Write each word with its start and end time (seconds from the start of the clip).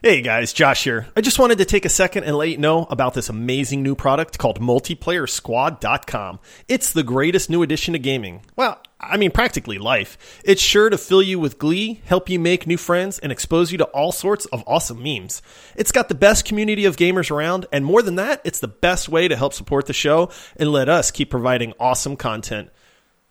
Hey 0.00 0.20
guys, 0.20 0.52
Josh 0.52 0.84
here. 0.84 1.08
I 1.16 1.20
just 1.20 1.40
wanted 1.40 1.58
to 1.58 1.64
take 1.64 1.84
a 1.84 1.88
second 1.88 2.22
and 2.22 2.36
let 2.36 2.50
you 2.50 2.56
know 2.56 2.84
about 2.84 3.14
this 3.14 3.28
amazing 3.28 3.82
new 3.82 3.96
product 3.96 4.38
called 4.38 4.60
MultiplayerSquad.com. 4.60 6.38
It's 6.68 6.92
the 6.92 7.02
greatest 7.02 7.50
new 7.50 7.64
addition 7.64 7.94
to 7.94 7.98
gaming. 7.98 8.42
Well, 8.54 8.80
I 9.00 9.16
mean, 9.16 9.32
practically 9.32 9.76
life. 9.76 10.40
It's 10.44 10.62
sure 10.62 10.88
to 10.88 10.96
fill 10.96 11.20
you 11.20 11.40
with 11.40 11.58
glee, 11.58 12.00
help 12.04 12.28
you 12.28 12.38
make 12.38 12.64
new 12.64 12.76
friends, 12.76 13.18
and 13.18 13.32
expose 13.32 13.72
you 13.72 13.78
to 13.78 13.86
all 13.86 14.12
sorts 14.12 14.46
of 14.46 14.62
awesome 14.68 15.02
memes. 15.02 15.42
It's 15.74 15.90
got 15.90 16.08
the 16.08 16.14
best 16.14 16.44
community 16.44 16.84
of 16.84 16.94
gamers 16.94 17.32
around, 17.32 17.66
and 17.72 17.84
more 17.84 18.00
than 18.00 18.14
that, 18.14 18.40
it's 18.44 18.60
the 18.60 18.68
best 18.68 19.08
way 19.08 19.26
to 19.26 19.34
help 19.34 19.52
support 19.52 19.86
the 19.86 19.92
show 19.92 20.30
and 20.54 20.70
let 20.70 20.88
us 20.88 21.10
keep 21.10 21.28
providing 21.28 21.74
awesome 21.80 22.14
content. 22.14 22.70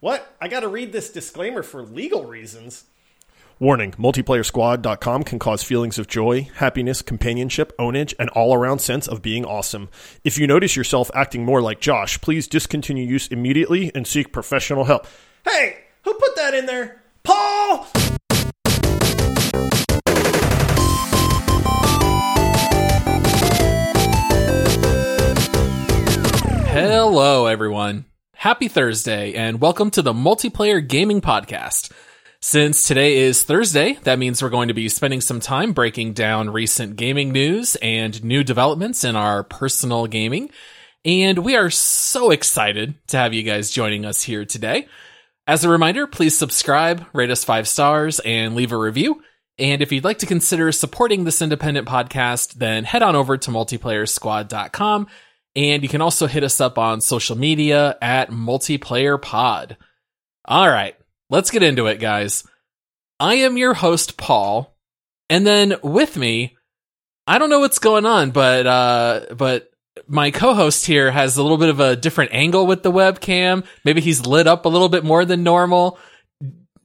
What? 0.02 0.36
I 0.42 0.50
gotta 0.50 0.68
read 0.68 0.92
this 0.92 1.14
disclaimer 1.14 1.64
for 1.64 1.82
legal 1.82 2.26
reasons. 2.26 2.84
Warning 3.60 3.94
MultiplayerSquad.com 3.94 5.24
can 5.24 5.40
cause 5.40 5.64
feelings 5.64 5.98
of 5.98 6.06
joy, 6.06 6.48
happiness, 6.58 7.02
companionship, 7.02 7.76
ownage, 7.80 8.14
and 8.20 8.30
all 8.30 8.54
around 8.54 8.78
sense 8.80 9.08
of 9.08 9.24
being 9.24 9.46
awesome. 9.46 9.90
If 10.24 10.38
you 10.38 10.46
notice 10.46 10.76
yourself 10.76 11.10
acting 11.16 11.44
more 11.44 11.60
like 11.60 11.80
Josh, 11.80 12.22
please 12.22 12.48
discontinue 12.48 13.04
use 13.04 13.28
immediately 13.30 13.92
and 13.96 14.06
seek 14.06 14.32
professional 14.32 14.84
help. 14.84 15.08
Hey, 15.44 15.78
who 16.04 16.14
put 16.14 16.36
that 16.36 16.54
in 16.54 16.68
there? 16.68 17.02
Paul! 17.24 17.88
Hello, 26.70 27.48
everyone. 27.48 28.06
Happy 28.36 28.68
Thursday, 28.68 29.34
and 29.34 29.60
welcome 29.60 29.90
to 29.90 30.04
the 30.04 30.14
Multiplayer 30.14 30.88
Gaming 30.88 31.22
Podcast. 31.22 31.92
Since 32.40 32.84
today 32.84 33.18
is 33.18 33.42
Thursday, 33.42 33.98
that 34.04 34.20
means 34.20 34.42
we're 34.42 34.50
going 34.50 34.68
to 34.68 34.74
be 34.74 34.90
spending 34.90 35.22
some 35.22 35.40
time 35.40 35.74
breaking 35.74 36.14
down 36.14 36.52
recent 36.52 36.96
gaming 36.96 37.32
news 37.32 37.76
and 37.78 38.24
new 38.24 38.44
developments 38.44 39.04
in 39.04 39.16
our 39.16 39.44
personal 39.44 40.06
gaming. 40.06 40.52
And 41.04 41.40
we 41.40 41.56
are 41.56 41.72
so 41.72 42.30
excited 42.30 42.94
to 43.08 43.18
have 43.18 43.34
you 43.34 43.42
guys 43.42 43.72
joining 43.72 44.06
us 44.06 44.22
here 44.22 44.46
today. 44.46 44.88
As 45.48 45.64
a 45.64 45.70
reminder, 45.70 46.06
please 46.06 46.38
subscribe, 46.38 47.06
rate 47.12 47.32
us 47.32 47.44
five 47.44 47.68
stars, 47.68 48.20
and 48.20 48.56
leave 48.56 48.72
a 48.72 48.78
review. 48.78 49.24
And 49.58 49.82
if 49.82 49.92
you'd 49.92 50.04
like 50.04 50.20
to 50.20 50.26
consider 50.28 50.72
supporting 50.72 51.24
this 51.24 51.42
independent 51.42 51.88
podcast, 51.88 52.54
then 52.54 52.84
head 52.84 53.02
on 53.02 53.16
over 53.16 53.38
to 53.38 53.52
multiplayersquad.com. 53.52 55.08
And 55.56 55.82
you 55.82 55.90
can 55.90 56.02
also 56.02 56.28
hit 56.28 56.44
us 56.44 56.62
up 56.62 56.78
on 56.78 57.02
social 57.02 57.36
media 57.36 57.98
at 58.00 58.30
multiplayerpod. 58.30 59.78
All 60.46 60.70
right, 60.70 60.96
let's 61.30 61.52
get 61.52 61.64
into 61.64 61.88
it, 61.88 62.00
guys. 62.00 62.44
I 63.20 63.36
am 63.36 63.58
your 63.58 63.74
host, 63.74 64.18
Paul. 64.18 64.76
And 65.30 65.46
then 65.46 65.76
with 65.84 66.16
me, 66.18 66.56
I 67.26 67.40
don't 67.40 67.50
know 67.50 67.60
what's 67.60 67.80
going 67.80 68.06
on, 68.06 68.32
but, 68.32 68.66
uh, 68.66 69.26
but 69.36 69.70
my 70.08 70.32
co-host 70.32 70.86
here 70.86 71.12
has 71.12 71.38
a 71.38 71.42
little 71.42 71.58
bit 71.58 71.70
of 71.70 71.80
a 71.80 71.96
different 71.96 72.32
angle 72.34 72.66
with 72.66 72.84
the 72.84 72.92
webcam. 72.92 73.66
Maybe 73.84 74.02
he's 74.02 74.26
lit 74.26 74.48
up 74.48 74.66
a 74.66 74.70
little 74.70 74.90
bit 74.90 75.04
more 75.04 75.26
than 75.26 75.44
normal. 75.44 76.00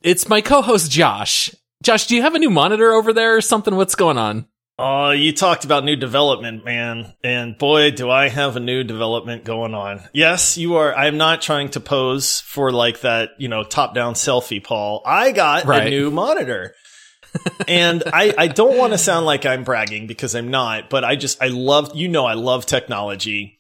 It's 0.02 0.28
my 0.28 0.40
co-host, 0.40 0.90
Josh. 0.90 1.54
Josh, 1.82 2.06
do 2.06 2.16
you 2.16 2.22
have 2.22 2.34
a 2.34 2.38
new 2.38 2.50
monitor 2.50 2.92
over 2.92 3.12
there 3.12 3.36
or 3.36 3.40
something? 3.40 3.76
What's 3.76 3.94
going 3.94 4.18
on? 4.18 4.46
Oh, 4.78 5.10
you 5.10 5.32
talked 5.32 5.64
about 5.64 5.84
new 5.84 5.96
development, 5.96 6.64
man. 6.64 7.12
And 7.22 7.56
boy, 7.58 7.90
do 7.90 8.10
I 8.10 8.28
have 8.28 8.56
a 8.56 8.60
new 8.60 8.82
development 8.82 9.44
going 9.44 9.74
on. 9.74 10.00
Yes, 10.12 10.56
you 10.56 10.76
are. 10.76 10.94
I'm 10.94 11.18
not 11.18 11.42
trying 11.42 11.68
to 11.70 11.80
pose 11.80 12.40
for 12.40 12.72
like 12.72 13.02
that, 13.02 13.30
you 13.38 13.48
know, 13.48 13.64
top 13.64 13.94
down 13.94 14.14
selfie, 14.14 14.62
Paul. 14.64 15.02
I 15.04 15.32
got 15.32 15.66
Right. 15.66 15.86
a 15.86 15.90
new 15.90 16.10
monitor. 16.10 16.74
and 17.68 18.02
I, 18.12 18.34
I 18.36 18.46
don't 18.48 18.76
want 18.76 18.92
to 18.92 18.98
sound 18.98 19.24
like 19.26 19.46
I'm 19.46 19.62
bragging 19.64 20.06
because 20.06 20.34
I'm 20.34 20.50
not, 20.50 20.90
but 20.90 21.04
I 21.04 21.16
just, 21.16 21.42
I 21.42 21.48
love, 21.48 21.94
you 21.94 22.08
know, 22.08 22.26
I 22.26 22.34
love 22.34 22.66
technology. 22.66 23.58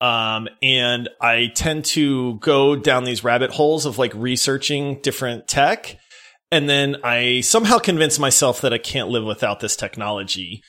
Um, 0.00 0.48
and 0.60 1.08
I 1.20 1.50
tend 1.54 1.84
to 1.86 2.34
go 2.40 2.76
down 2.76 3.04
these 3.04 3.24
rabbit 3.24 3.50
holes 3.50 3.86
of 3.86 3.96
like 3.98 4.12
researching 4.14 5.00
different 5.00 5.46
tech. 5.48 5.98
And 6.54 6.68
then 6.68 6.96
I 7.02 7.40
somehow 7.40 7.78
convince 7.78 8.18
myself 8.18 8.60
that 8.60 8.72
I 8.72 8.78
can't 8.78 9.08
live 9.08 9.24
without 9.24 9.58
this 9.60 9.74
technology. 9.76 10.62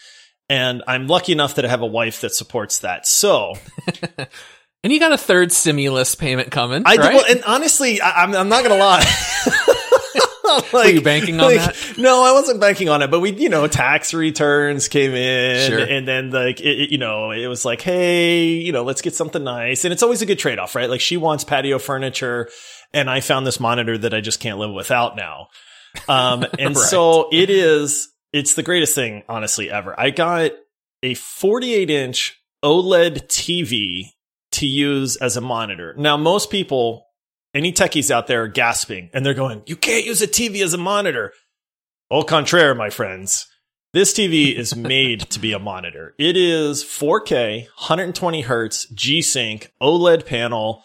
And 0.50 0.82
I'm 0.88 1.06
lucky 1.08 1.32
enough 1.32 1.56
that 1.56 1.66
I 1.66 1.68
have 1.68 1.82
a 1.82 1.86
wife 1.86 2.22
that 2.22 2.34
supports 2.34 2.80
that. 2.80 3.06
So 3.08 3.54
And 4.84 4.94
you 4.94 5.00
got 5.00 5.12
a 5.12 5.18
third 5.18 5.52
stimulus 5.52 6.14
payment 6.16 6.52
coming, 6.52 6.84
I 6.86 6.96
right? 6.98 7.14
well, 7.16 7.26
and 7.28 7.44
honestly, 7.46 8.02
I, 8.02 8.24
I'm 8.24 8.36
I'm 8.36 8.50
not 8.50 8.64
gonna 8.64 8.78
lie. 8.78 9.04
like, 10.46 10.74
Were 10.74 10.86
you 10.90 11.02
banking 11.02 11.40
on 11.40 11.56
that? 11.56 11.76
No, 11.98 12.24
I 12.24 12.34
wasn't 12.34 12.60
banking 12.62 12.88
on 12.90 13.02
it, 13.02 13.10
but 13.10 13.20
we, 13.20 13.32
you 13.34 13.50
know, 13.50 13.66
tax 13.68 14.14
returns 14.14 14.88
came 14.88 15.14
in, 15.16 15.70
Sure. 15.72 15.80
and 15.80 16.08
then 16.08 16.30
like, 16.30 16.62
it, 16.62 16.82
it- 16.82 16.92
you 16.92 16.98
know, 17.00 17.32
it 17.32 17.48
was 17.48 17.66
like, 17.66 17.82
hey, 17.82 18.46
you 18.46 18.72
know, 18.72 18.84
let's 18.84 19.02
get 19.02 19.16
something 19.16 19.44
nice, 19.44 19.86
and 19.86 19.92
it's 19.92 20.04
always 20.04 20.22
a 20.22 20.26
good 20.28 20.40
trade 20.40 20.60
off, 20.60 20.76
right? 20.76 20.90
Like, 20.90 21.02
she 21.02 21.18
wants 21.18 21.44
patio 21.44 21.80
furniture, 21.80 22.50
and 22.94 23.10
I 23.10 23.22
found 23.22 23.48
this 23.48 23.60
monitor 23.60 23.98
that 23.98 24.14
I 24.14 24.22
just 24.22 24.40
can't 24.40 24.60
live 24.60 24.72
without 24.72 25.16
now, 25.16 25.48
um, 26.08 26.44
and 26.60 26.76
Right. 26.76 26.86
so 26.86 27.30
it 27.32 27.50
is. 27.50 28.10
It's 28.34 28.56
the 28.56 28.64
greatest 28.64 28.96
thing, 28.96 29.24
honestly, 29.30 29.70
ever. 29.72 29.98
I 30.00 30.10
got 30.10 30.52
a 31.04 31.14
48 31.14 31.90
inch 31.90 32.38
OLED 32.64 33.28
TV 33.28 34.08
to 34.54 34.66
use 34.68 35.16
as 35.18 35.38
a 35.38 35.42
monitor. 35.42 35.94
Now, 35.98 36.18
most 36.18 36.50
people, 36.50 37.06
any 37.54 37.72
techies 37.72 38.12
out 38.12 38.28
there 38.28 38.44
are 38.44 38.48
gasping 38.48 39.10
and 39.14 39.26
they're 39.26 39.34
going, 39.34 39.62
you 39.66 39.76
can't 39.76 40.06
use 40.06 40.22
a 40.22 40.28
TV 40.28 40.64
as 40.64 40.74
a 40.74 40.78
monitor. 40.78 41.32
Au 42.12 42.24
contraire, 42.24 42.76
my 42.76 42.90
friends. 42.90 43.48
This 43.94 44.14
TV 44.14 44.54
is 44.54 44.76
made 44.78 45.22
to 45.32 45.40
be 45.40 45.54
a 45.54 45.60
monitor. 45.60 46.14
It 46.20 46.36
is 46.36 46.84
4K, 46.84 47.68
120 47.78 48.42
hertz, 48.42 48.88
G-Sync, 48.90 49.72
OLED 49.82 50.26
panel, 50.26 50.84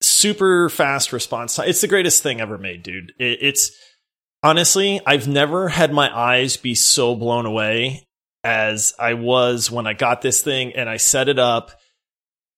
super 0.00 0.68
fast 0.68 1.12
response 1.12 1.56
time. 1.56 1.68
It's 1.68 1.80
the 1.80 1.88
greatest 1.88 2.22
thing 2.22 2.40
ever 2.40 2.58
made, 2.58 2.82
dude. 2.82 3.12
It, 3.18 3.38
it's 3.42 3.70
honestly, 4.42 5.00
I've 5.06 5.28
never 5.28 5.68
had 5.68 5.92
my 5.92 6.14
eyes 6.16 6.56
be 6.56 6.74
so 6.74 7.14
blown 7.14 7.46
away 7.46 8.06
as 8.42 8.94
I 8.98 9.14
was 9.14 9.70
when 9.70 9.86
I 9.86 9.92
got 9.92 10.22
this 10.22 10.42
thing 10.42 10.72
and 10.74 10.88
I 10.88 10.96
set 10.96 11.28
it 11.28 11.38
up. 11.38 11.72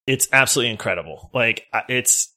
It's 0.07 0.29
absolutely 0.33 0.71
incredible. 0.71 1.31
Like 1.33 1.67
it's, 1.89 2.33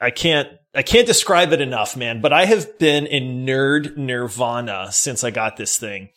I 0.00 0.10
can't, 0.10 0.48
I 0.74 0.82
can't 0.82 1.06
describe 1.06 1.52
it 1.52 1.60
enough, 1.60 1.96
man. 1.96 2.20
But 2.20 2.32
I 2.32 2.44
have 2.44 2.78
been 2.78 3.06
in 3.06 3.46
nerd 3.46 3.96
nirvana 3.96 4.88
since 4.92 5.24
I 5.24 5.30
got 5.30 5.56
this 5.56 5.78
thing, 5.78 6.10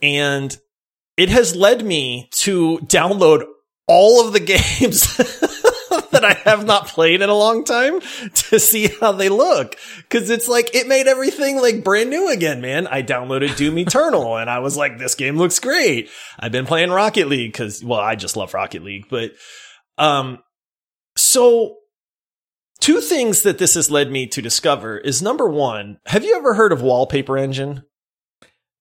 and 0.00 0.56
it 1.16 1.28
has 1.28 1.56
led 1.56 1.84
me 1.84 2.28
to 2.32 2.78
download 2.84 3.44
all 3.86 4.26
of 4.26 4.32
the 4.32 4.40
games 4.80 5.16
that 6.10 6.24
I 6.24 6.34
have 6.34 6.66
not 6.66 6.88
played 6.88 7.22
in 7.22 7.28
a 7.28 7.34
long 7.34 7.64
time 7.64 8.00
to 8.00 8.58
see 8.58 8.88
how 9.00 9.12
they 9.12 9.28
look. 9.28 9.76
Cause 10.08 10.30
it's 10.30 10.48
like, 10.48 10.74
it 10.74 10.86
made 10.86 11.06
everything 11.06 11.60
like 11.60 11.84
brand 11.84 12.10
new 12.10 12.28
again, 12.30 12.60
man. 12.60 12.86
I 12.86 13.02
downloaded 13.02 13.56
Doom 13.56 13.78
Eternal 13.78 14.36
and 14.36 14.50
I 14.50 14.58
was 14.60 14.76
like, 14.76 14.98
this 14.98 15.14
game 15.14 15.36
looks 15.36 15.58
great. 15.58 16.10
I've 16.38 16.52
been 16.52 16.66
playing 16.66 16.90
Rocket 16.90 17.28
League 17.28 17.54
cause, 17.54 17.82
well, 17.84 18.00
I 18.00 18.16
just 18.16 18.36
love 18.36 18.54
Rocket 18.54 18.82
League, 18.82 19.06
but, 19.10 19.32
um, 19.98 20.38
so 21.16 21.76
two 22.80 23.00
things 23.00 23.42
that 23.42 23.58
this 23.58 23.74
has 23.74 23.90
led 23.90 24.10
me 24.10 24.26
to 24.28 24.42
discover 24.42 24.98
is 24.98 25.20
number 25.20 25.48
one, 25.48 25.98
have 26.06 26.24
you 26.24 26.36
ever 26.36 26.54
heard 26.54 26.72
of 26.72 26.82
Wallpaper 26.82 27.36
Engine? 27.36 27.82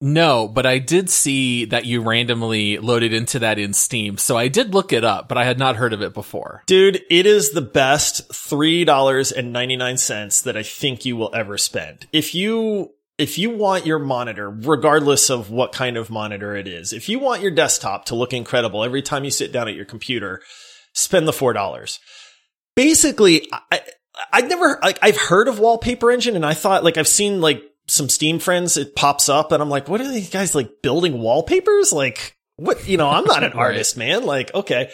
No, 0.01 0.47
but 0.47 0.65
I 0.65 0.79
did 0.79 1.09
see 1.09 1.65
that 1.65 1.85
you 1.85 2.01
randomly 2.01 2.77
loaded 2.77 3.11
into 3.11 3.39
that 3.39 3.59
in 3.59 3.73
Steam. 3.73 4.17
So 4.17 4.37
I 4.37 4.47
did 4.47 4.73
look 4.73 4.93
it 4.93 5.03
up, 5.03 5.27
but 5.27 5.37
I 5.37 5.43
had 5.43 5.59
not 5.59 5.75
heard 5.75 5.91
of 5.91 6.01
it 6.01 6.13
before. 6.13 6.63
Dude, 6.67 7.01
it 7.09 7.25
is 7.25 7.51
the 7.51 7.59
best 7.61 8.29
$3.99 8.29 10.43
that 10.43 10.55
I 10.55 10.63
think 10.63 11.03
you 11.03 11.17
will 11.17 11.35
ever 11.35 11.57
spend. 11.57 12.07
If 12.13 12.33
you 12.33 12.93
if 13.17 13.37
you 13.37 13.49
want 13.49 13.85
your 13.85 13.99
monitor, 13.99 14.49
regardless 14.49 15.29
of 15.29 15.51
what 15.51 15.73
kind 15.73 15.97
of 15.97 16.09
monitor 16.09 16.55
it 16.55 16.69
is, 16.69 16.93
if 16.93 17.09
you 17.09 17.19
want 17.19 17.41
your 17.41 17.51
desktop 17.51 18.05
to 18.05 18.15
look 18.15 18.31
incredible 18.31 18.85
every 18.85 19.01
time 19.01 19.25
you 19.25 19.31
sit 19.31 19.51
down 19.51 19.67
at 19.67 19.75
your 19.75 19.83
computer, 19.83 20.41
spend 20.93 21.27
the 21.27 21.33
$4. 21.33 21.99
Basically, 22.77 23.49
I 23.69 23.81
I'd 24.31 24.47
never 24.47 24.79
like 24.81 24.99
I've 25.01 25.17
heard 25.17 25.47
of 25.47 25.59
Wallpaper 25.59 26.11
Engine 26.11 26.35
and 26.35 26.45
I 26.45 26.53
thought 26.53 26.83
like 26.83 26.97
I've 26.97 27.07
seen 27.07 27.41
like 27.41 27.63
some 27.89 28.07
Steam 28.09 28.39
friends 28.39 28.77
it 28.77 28.95
pops 28.95 29.27
up 29.29 29.51
and 29.51 29.61
I'm 29.61 29.69
like, 29.69 29.87
what 29.89 29.99
are 30.01 30.07
these 30.11 30.29
guys 30.29 30.55
like 30.55 30.81
building 30.81 31.19
wallpapers? 31.19 31.91
Like 31.91 32.35
what, 32.55 32.87
you 32.87 32.97
know, 32.97 33.09
I'm 33.09 33.25
not 33.25 33.43
an 33.43 33.51
Right. 33.53 33.59
artist, 33.59 33.97
man. 33.97 34.25
Like, 34.25 34.53
okay. 34.53 34.89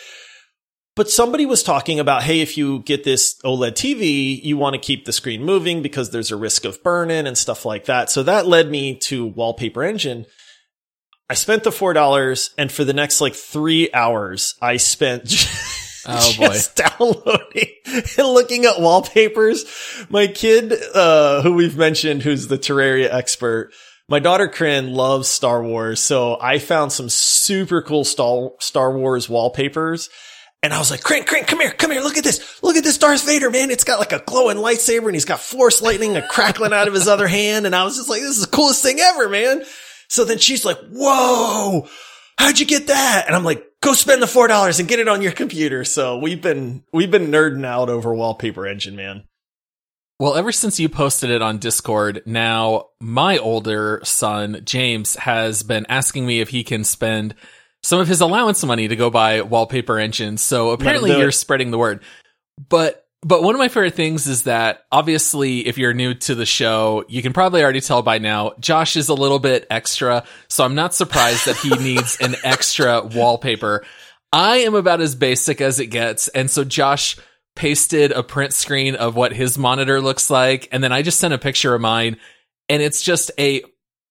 But 0.95 1.09
somebody 1.09 1.45
was 1.45 1.62
talking 1.62 2.00
about, 2.00 2.24
hey, 2.24 2.39
if 2.39 2.57
you 2.57 2.80
get 2.80 3.03
this 3.03 3.36
OLED 3.44 3.74
TV, 3.74 4.42
you 4.42 4.56
want 4.56 4.75
to 4.75 4.80
keep 4.80 5.03
the 5.03 5.12
screen 5.12 5.44
moving 5.44 5.81
because 5.81 6.09
there's 6.12 6.31
a 6.31 6.38
risk 6.38 6.63
of 6.63 6.81
burn-in 6.83 7.27
and 7.27 7.38
stuff 7.38 7.65
like 7.65 7.86
that. 7.86 8.09
So 8.09 8.24
that 8.24 8.47
led 8.47 8.71
me 8.71 8.95
to 9.00 9.25
Wallpaper 9.25 9.83
Engine. 9.83 10.25
I 11.30 11.33
spent 11.33 11.63
the 11.65 11.71
four 11.74 11.92
dollars, 11.92 12.51
and 12.57 12.71
for 12.71 12.86
the 12.86 12.94
next 12.94 13.19
like 13.19 13.33
three 13.36 13.92
hours, 13.94 14.56
I 14.62 14.77
spent 14.77 15.24
Oh, 16.10 16.34
boy. 16.38 16.48
just 16.48 16.75
downloading 16.75 17.69
and 17.86 18.28
looking 18.28 18.66
at 18.66 18.80
wallpapers. 18.80 19.66
My 20.10 20.28
kid, 20.28 20.74
uh, 20.94 21.42
who 21.42 21.54
we've 21.54 21.78
mentioned, 21.78 22.22
who's 22.22 22.48
the 22.48 22.57
Terraria 22.57 23.12
expert, 23.12 23.72
my 24.07 24.19
daughter 24.19 24.48
Corinne 24.48 24.94
loves 24.94 25.28
Star 25.28 25.63
Wars, 25.63 26.00
so 26.00 26.38
I 26.40 26.60
found 26.60 26.92
some 26.92 27.10
super 27.10 27.81
cool 27.81 28.04
Star 28.04 28.96
Wars 28.98 29.28
wallpapers. 29.28 30.10
And 30.62 30.74
I 30.74 30.80
was 30.80 30.90
like, 30.90 31.04
Corinne, 31.04 31.25
Corinne, 31.25 31.46
come 31.46 31.60
here, 31.60 31.72
come 31.72 31.92
here, 31.92 32.02
look 32.02 32.18
at 32.18 32.24
this. 32.24 32.63
Look 32.63 32.75
at 32.75 32.84
this 32.84 32.98
Darth 32.98 33.24
Vader, 33.25 33.52
man. 33.52 33.69
It's 33.69 33.84
got 33.84 34.00
like 34.00 34.13
a 34.13 34.24
glowing 34.25 34.57
lightsaber 34.57 35.06
and 35.06 35.13
he's 35.13 35.25
got 35.25 35.40
force 35.40 35.80
lightning 35.80 36.18
a 36.18 36.28
crackling 36.28 36.74
out 36.74 36.88
of 36.88 36.94
his 36.96 37.07
other 37.07 37.28
hand. 37.28 37.68
And 37.68 37.75
I 37.75 37.84
was 37.84 37.98
just 37.98 38.10
like, 38.10 38.22
this 38.22 38.31
is 38.38 38.42
the 38.42 38.56
coolest 38.56 38.81
thing 38.81 39.00
ever, 39.00 39.30
man. 39.30 39.63
So 40.10 40.25
then 40.25 40.40
she's 40.40 40.66
like, 40.66 40.80
whoa, 40.92 41.88
how'd 42.40 42.57
you 42.60 42.66
get 42.66 42.88
that? 42.88 43.25
And 43.28 43.36
I'm 43.36 43.44
like, 43.44 43.63
go 43.85 43.93
spend 43.93 44.21
the 44.21 44.25
$4 44.25 44.79
and 44.79 44.87
get 44.87 44.99
it 44.99 45.07
on 45.07 45.21
your 45.21 45.31
computer. 45.31 45.85
So 45.85 46.17
we've 46.17 46.41
been, 46.41 46.83
we've 46.91 47.11
been 47.11 47.27
nerding 47.27 47.65
out 47.65 47.87
over 47.87 48.13
wallpaper 48.13 48.67
engine, 48.67 48.95
man. 48.95 49.23
Well, 50.19 50.35
ever 50.35 50.51
since 50.51 50.79
you 50.79 50.89
posted 50.89 51.29
it 51.29 51.41
on 51.41 51.59
Discord, 51.59 52.23
now 52.25 52.87
my 52.99 53.37
older 53.37 54.01
son, 54.03 54.61
James, 54.63 55.15
has 55.15 55.61
been 55.61 55.85
asking 55.87 56.25
me 56.25 56.39
if 56.39 56.49
he 56.49 56.63
can 56.63 56.83
spend 56.83 57.35
some 57.83 57.99
of 57.99 58.07
his 58.07 58.21
allowance 58.21 58.63
money 58.63 58.87
to 58.87 58.95
go 58.95 59.09
buy 59.09 59.41
wallpaper 59.41 59.99
engines. 59.99 60.41
So 60.41 60.71
apparently 60.71 61.11
you're 61.17 61.31
spreading 61.31 61.69
the 61.69 61.77
word. 61.77 62.01
But 62.69 63.05
but 63.21 63.41
one 63.41 63.56
of 63.56 63.59
my 63.59 63.67
favorite 63.67 63.95
things 63.95 64.27
is 64.27 64.44
that 64.44 64.85
obviously 64.91 65.67
if 65.67 65.77
you're 65.77 65.94
new 65.94 66.13
to 66.13 66.35
the 66.35 66.45
show, 66.45 67.03
you 67.07 67.21
can 67.21 67.33
probably 67.33 67.63
already 67.63 67.81
tell 67.81 68.01
by 68.01 68.19
now 68.19 68.53
Josh 68.59 68.95
is 68.95 69.09
a 69.09 69.13
little 69.13 69.39
bit 69.39 69.65
extra, 69.69 70.23
so 70.47 70.63
I'm 70.63 70.75
not 70.75 70.94
surprised 70.94 71.45
that 71.47 71.57
he 71.57 71.69
needs 71.83 72.17
an 72.21 72.35
extra 72.44 73.03
wallpaper. 73.03 73.83
I 74.31 74.57
am 74.57 74.75
about 74.75 75.01
as 75.01 75.15
basic 75.15 75.62
as 75.62 75.79
it 75.79 75.88
gets, 75.88 76.27
and 76.27 76.51
so 76.51 76.63
Josh 76.63 77.17
pasted 77.56 78.12
a 78.12 78.21
print 78.21 78.53
screen 78.53 78.95
of 78.95 79.15
what 79.15 79.33
his 79.33 79.57
monitor 79.57 80.01
looks 80.01 80.29
like, 80.29 80.68
and 80.71 80.83
then 80.83 80.91
I 80.91 81.01
just 81.01 81.19
sent 81.19 81.33
a 81.33 81.38
picture 81.38 81.73
of 81.73 81.81
mine, 81.81 82.18
and 82.69 82.81
it's 82.81 83.01
just 83.01 83.31
a 83.39 83.63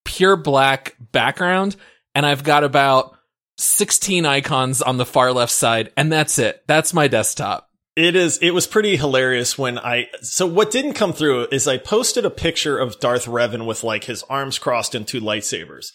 pure 0.04 0.36
black 0.36 0.96
background, 1.12 1.76
and 2.14 2.24
I've 2.24 2.42
got 2.42 2.64
about 2.64 3.16
16 3.58 4.26
icons 4.26 4.82
on 4.82 4.96
the 4.96 5.06
far 5.06 5.32
left 5.32 5.52
side, 5.52 5.92
and 5.96 6.10
that's 6.10 6.38
it. 6.38 6.62
That's 6.66 6.94
my 6.94 7.06
desktop. 7.08 7.68
It 7.96 8.16
is. 8.16 8.38
It 8.38 8.50
was 8.50 8.66
pretty 8.66 8.96
hilarious 8.96 9.56
when 9.56 9.78
I. 9.78 10.08
So 10.20 10.46
what 10.46 10.72
didn't 10.72 10.94
come 10.94 11.12
through 11.12 11.46
is 11.52 11.68
I 11.68 11.78
posted 11.78 12.24
a 12.24 12.30
picture 12.30 12.76
of 12.76 12.98
Darth 12.98 13.26
Revan 13.26 13.66
with 13.66 13.84
like 13.84 14.04
his 14.04 14.24
arms 14.24 14.58
crossed 14.58 14.94
and 14.96 15.06
two 15.06 15.20
lightsabers. 15.20 15.92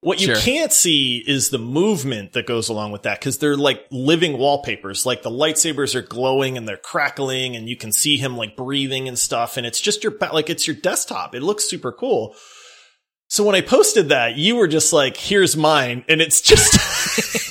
What 0.00 0.20
you 0.20 0.28
Sure. 0.28 0.36
can't 0.36 0.72
see 0.72 1.24
is 1.26 1.48
the 1.48 1.58
movement 1.58 2.34
that 2.34 2.46
goes 2.46 2.68
along 2.68 2.92
with 2.92 3.02
that 3.02 3.18
because 3.18 3.38
they're 3.38 3.56
like 3.56 3.84
living 3.90 4.38
wallpapers. 4.38 5.04
Like 5.06 5.22
the 5.22 5.30
lightsabers 5.30 5.94
are 5.96 6.02
glowing 6.02 6.56
and 6.56 6.68
they're 6.68 6.76
crackling, 6.76 7.56
and 7.56 7.68
you 7.68 7.76
can 7.76 7.92
see 7.92 8.16
him 8.18 8.36
like 8.36 8.54
breathing 8.54 9.08
and 9.08 9.18
stuff. 9.18 9.56
And 9.56 9.66
it's 9.66 9.80
just 9.80 10.04
your 10.04 10.12
like 10.32 10.50
it's 10.50 10.66
your 10.66 10.76
desktop. 10.76 11.34
It 11.34 11.42
looks 11.42 11.64
super 11.64 11.92
cool. 11.92 12.36
So 13.28 13.44
when 13.44 13.54
I 13.54 13.60
posted 13.60 14.08
that, 14.08 14.36
you 14.36 14.56
were 14.56 14.68
just 14.68 14.92
like, 14.92 15.16
"Here's 15.16 15.56
mine," 15.56 16.04
and 16.08 16.20
it's 16.20 16.40
just. 16.40 16.76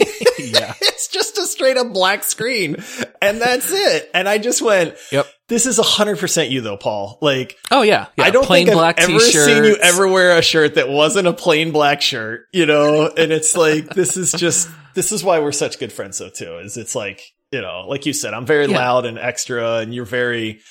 Yeah. 0.39 0.73
it's 0.81 1.07
just 1.07 1.37
a 1.39 1.45
straight 1.45 1.77
up 1.77 1.91
black 1.93 2.23
screen 2.23 2.77
and 3.21 3.41
that's 3.41 3.71
it. 3.71 4.09
And 4.13 4.29
I 4.29 4.37
just 4.37 4.61
went, 4.61 4.95
Yep. 5.11 5.25
this 5.49 5.65
is 5.65 5.77
hundred 5.77 6.19
percent 6.19 6.51
you 6.51 6.61
though, 6.61 6.77
Paul. 6.77 7.17
Like, 7.21 7.57
Oh 7.71 7.81
yeah, 7.81 8.05
yeah. 8.17 8.23
I 8.25 8.29
don't 8.29 8.45
plain 8.45 8.65
think 8.67 8.75
black 8.77 8.99
I've 8.99 9.09
ever 9.09 9.19
t-shirts. 9.19 9.45
seen 9.45 9.63
you 9.65 9.75
ever 9.81 10.07
wear 10.07 10.37
a 10.37 10.41
shirt 10.41 10.75
that 10.75 10.87
wasn't 10.89 11.27
a 11.27 11.33
plain 11.33 11.71
black 11.71 12.01
shirt, 12.01 12.45
you 12.53 12.65
know? 12.65 13.07
And 13.17 13.31
it's 13.33 13.57
like, 13.57 13.89
this 13.89 14.15
is 14.15 14.31
just, 14.31 14.69
this 14.93 15.11
is 15.11 15.23
why 15.23 15.39
we're 15.39 15.51
such 15.51 15.79
good 15.79 15.91
friends 15.91 16.19
though 16.19 16.29
too, 16.29 16.59
is 16.59 16.77
it's 16.77 16.95
like, 16.95 17.21
you 17.51 17.61
know, 17.61 17.85
like 17.87 18.05
you 18.05 18.13
said, 18.13 18.33
I'm 18.33 18.45
very 18.45 18.67
Yeah. 18.67 18.77
loud 18.77 19.05
and 19.05 19.17
extra 19.17 19.77
and 19.79 19.93
you're 19.93 20.05
very, 20.05 20.61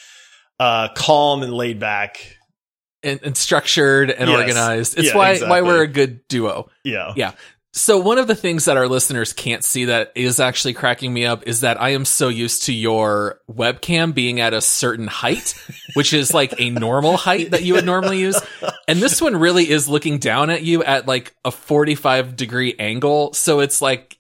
uh, 0.61 0.89
calm 0.95 1.43
and 1.43 1.53
laid 1.53 1.81
back. 1.81 2.37
And, 3.07 3.21
and 3.23 3.37
structured 3.37 4.11
and 4.11 4.29
Yes. 4.29 4.39
organized. 4.39 4.99
It's 4.99 5.09
Yeah, 5.09 5.17
why 5.17 5.31
exactly. 5.33 5.51
why 5.51 5.63
we're 5.63 5.83
a 5.83 5.87
good 5.89 6.27
duo. 6.29 6.69
Yeah. 6.85 7.13
Yeah. 7.17 7.33
So 7.73 7.99
one 7.99 8.17
of 8.17 8.27
the 8.27 8.35
things 8.35 8.65
that 8.65 8.79
our 8.79 8.89
listeners 8.89 9.35
can't 9.35 9.63
see 9.63 9.85
that 9.87 10.11
is 10.15 10.41
actually 10.41 10.73
cracking 10.73 11.13
me 11.13 11.27
up 11.27 11.47
is 11.47 11.61
that 11.61 11.79
I 11.79 11.91
am 11.91 12.07
so 12.07 12.29
used 12.29 12.65
to 12.65 12.73
your 12.73 13.41
webcam 13.51 14.15
being 14.15 14.41
at 14.41 14.55
a 14.55 14.63
certain 14.63 15.07
height, 15.07 15.55
which 15.95 16.15
is 16.15 16.33
like 16.33 16.55
a 16.59 16.71
normal 16.71 17.19
height 17.19 17.51
that 17.51 17.65
you 17.65 17.75
would 17.75 17.85
normally 17.85 18.19
use. 18.21 18.41
And 18.89 18.99
this 18.99 19.21
one 19.21 19.37
really 19.37 19.69
is 19.69 19.89
looking 19.91 20.17
down 20.19 20.49
at 20.49 20.63
you 20.63 20.85
at 20.85 21.07
like 21.07 21.35
a 21.45 21.51
45 21.51 22.35
degree 22.35 22.75
angle. 22.79 23.35
So 23.35 23.61
it's 23.61 23.83
like 23.83 24.19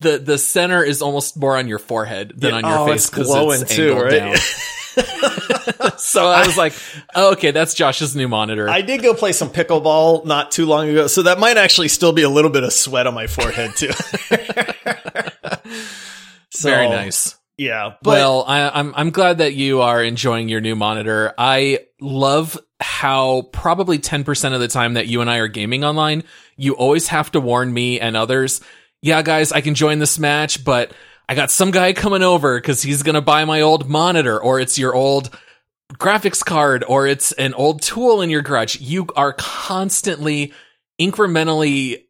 the 0.00 0.16
the 0.16 0.38
center 0.38 0.82
is 0.82 1.02
almost 1.02 1.36
more 1.36 1.58
on 1.58 1.68
your 1.68 1.78
forehead 1.78 2.32
than 2.36 2.52
Yeah. 2.52 2.56
on 2.56 2.64
your 2.64 2.78
Oh, 2.78 2.86
face 2.86 3.04
it's 3.04 3.10
'cause 3.10 3.26
glowing 3.26 3.66
too, 3.66 3.88
angled 3.90 4.02
right? 4.04 4.12
down. 4.12 4.36
so 5.98 6.26
I 6.26 6.46
was 6.46 6.56
like, 6.56 6.72
oh, 7.14 7.32
okay, 7.32 7.50
that's 7.50 7.74
Josh's 7.74 8.14
new 8.14 8.28
monitor. 8.28 8.68
I 8.68 8.82
did 8.82 9.02
go 9.02 9.14
play 9.14 9.32
some 9.32 9.50
pickleball 9.50 10.24
not 10.24 10.50
too 10.52 10.66
long 10.66 10.88
ago, 10.88 11.06
so 11.06 11.22
that 11.22 11.38
might 11.38 11.56
actually 11.56 11.88
still 11.88 12.12
be 12.12 12.22
a 12.22 12.28
little 12.28 12.50
bit 12.50 12.64
of 12.64 12.72
sweat 12.72 13.06
on 13.06 13.14
my 13.14 13.26
forehead 13.26 13.72
too. 13.76 13.90
So, 16.54 16.70
Very 16.70 16.88
nice. 16.88 17.36
Yeah, 17.56 17.94
but 18.02 18.10
well, 18.10 18.44
I, 18.46 18.68
I'm 18.68 18.94
I'm 18.96 19.10
glad 19.10 19.38
that 19.38 19.54
you 19.54 19.82
are 19.82 20.02
enjoying 20.02 20.48
your 20.48 20.60
new 20.60 20.74
monitor. 20.74 21.34
I 21.36 21.80
love 22.00 22.58
how 22.80 23.42
probably 23.52 23.98
10% 23.98 24.54
of 24.54 24.60
the 24.60 24.68
time 24.68 24.94
that 24.94 25.06
you 25.06 25.20
and 25.20 25.30
I 25.30 25.38
are 25.38 25.48
gaming 25.48 25.84
online, 25.84 26.24
you 26.56 26.74
always 26.74 27.08
have 27.08 27.32
to 27.32 27.40
warn 27.40 27.72
me 27.72 28.00
and 28.00 28.16
others. 28.16 28.60
Yeah, 29.02 29.22
guys, 29.22 29.52
I 29.52 29.60
can 29.60 29.74
join 29.74 29.98
this 29.98 30.18
match, 30.18 30.64
but 30.64 30.92
I 31.28 31.34
got 31.34 31.50
some 31.50 31.70
guy 31.70 31.92
coming 31.92 32.22
over 32.22 32.58
because 32.58 32.82
he's 32.82 33.02
gonna 33.02 33.22
buy 33.22 33.44
my 33.44 33.62
old 33.62 33.88
monitor, 33.88 34.40
or 34.40 34.60
it's 34.60 34.78
your 34.78 34.94
old 34.94 35.30
graphics 35.94 36.44
card, 36.44 36.84
or 36.86 37.06
it's 37.06 37.32
an 37.32 37.54
old 37.54 37.82
tool 37.82 38.20
in 38.22 38.30
your 38.30 38.42
garage. 38.42 38.80
You 38.80 39.06
are 39.16 39.32
constantly 39.32 40.52
incrementally 41.00 42.03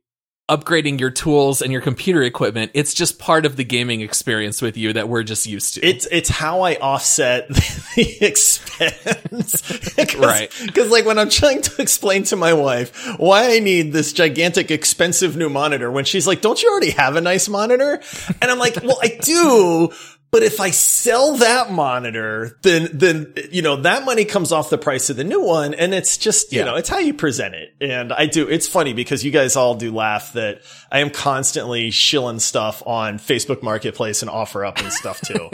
upgrading 0.49 1.01
your 1.01 1.11
tools 1.11 1.63
and 1.63 1.73
your 1.73 1.81
computer 1.81 2.23
equipment. 2.23 2.71
It's 2.75 2.93
just 2.93 3.19
part 3.19 3.47
of 3.47 3.57
the 3.57 3.65
gaming 3.65 4.03
experience 4.03 4.61
with 4.61 4.77
you 4.77 4.93
that 4.93 5.09
we're 5.09 5.23
just 5.23 5.47
used 5.47 5.75
to. 5.75 5.87
it's 5.87 6.07
it's 6.13 6.29
how 6.29 6.61
I 6.61 6.77
offset 6.77 7.49
the 7.49 8.19
expense, 8.21 9.63
Cause, 9.97 10.17
Right. 10.17 10.53
Because 10.67 10.91
like 10.91 11.07
when 11.07 11.19
I'm 11.19 11.31
trying 11.31 11.63
to 11.63 11.81
explain 11.81 12.25
to 12.25 12.37
my 12.37 12.53
wife 12.53 13.17
why 13.19 13.55
I 13.55 13.59
need 13.61 13.93
this 13.93 14.13
gigantic, 14.13 14.71
expensive 14.71 15.37
new 15.37 15.49
monitor, 15.49 15.91
when 15.91 16.05
she's 16.05 16.27
like, 16.27 16.43
"Don't 16.43 16.63
you 16.63 16.71
already 16.71 16.91
have 16.91 17.17
a 17.17 17.21
nice 17.23 17.49
monitor?" 17.49 18.01
and 18.43 18.51
I'm 18.51 18.59
like, 18.59 18.83
"Well, 18.83 18.99
I 19.03 19.19
do." 19.23 19.93
But 20.35 20.43
if 20.43 20.59
I 20.59 20.71
sell 20.71 21.37
that 21.37 21.71
monitor, 21.71 22.59
then, 22.63 22.89
then, 22.93 23.33
you 23.53 23.63
know, 23.63 23.77
that 23.77 24.05
money 24.05 24.25
comes 24.25 24.51
off 24.51 24.69
the 24.69 24.77
price 24.77 25.09
of 25.09 25.15
the 25.17 25.23
new 25.23 25.41
one. 25.41 25.75
And 25.75 25.95
it's 25.95 26.19
just, 26.19 26.53
you 26.53 26.59
Yeah. 26.59 26.65
know, 26.65 26.75
it's 26.75 26.89
how 26.89 26.99
you 26.99 27.15
present 27.15 27.55
it. 27.55 27.69
And 27.81 28.13
I 28.13 28.27
do, 28.27 28.49
it's 28.49 28.67
funny 28.67 28.95
because 28.95 29.25
you 29.25 29.31
guys 29.31 29.55
all 29.55 29.77
do 29.77 29.93
laugh 29.95 30.33
that 30.33 30.63
I 30.91 30.99
am 30.99 31.11
constantly 31.11 31.93
shilling 31.93 32.41
stuff 32.41 32.83
on 32.85 33.21
Facebook 33.21 33.63
Marketplace 33.63 34.23
and 34.23 34.31
OfferUp 34.31 34.81
and 34.83 34.93
stuff 34.93 35.21
too. 35.21 35.51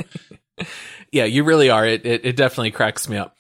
yeah, 1.12 1.26
you 1.26 1.44
really 1.44 1.68
are. 1.68 1.84
It, 1.86 2.06
it 2.06 2.24
it 2.24 2.36
definitely 2.36 2.70
cracks 2.70 3.06
me 3.06 3.18
up. 3.18 3.36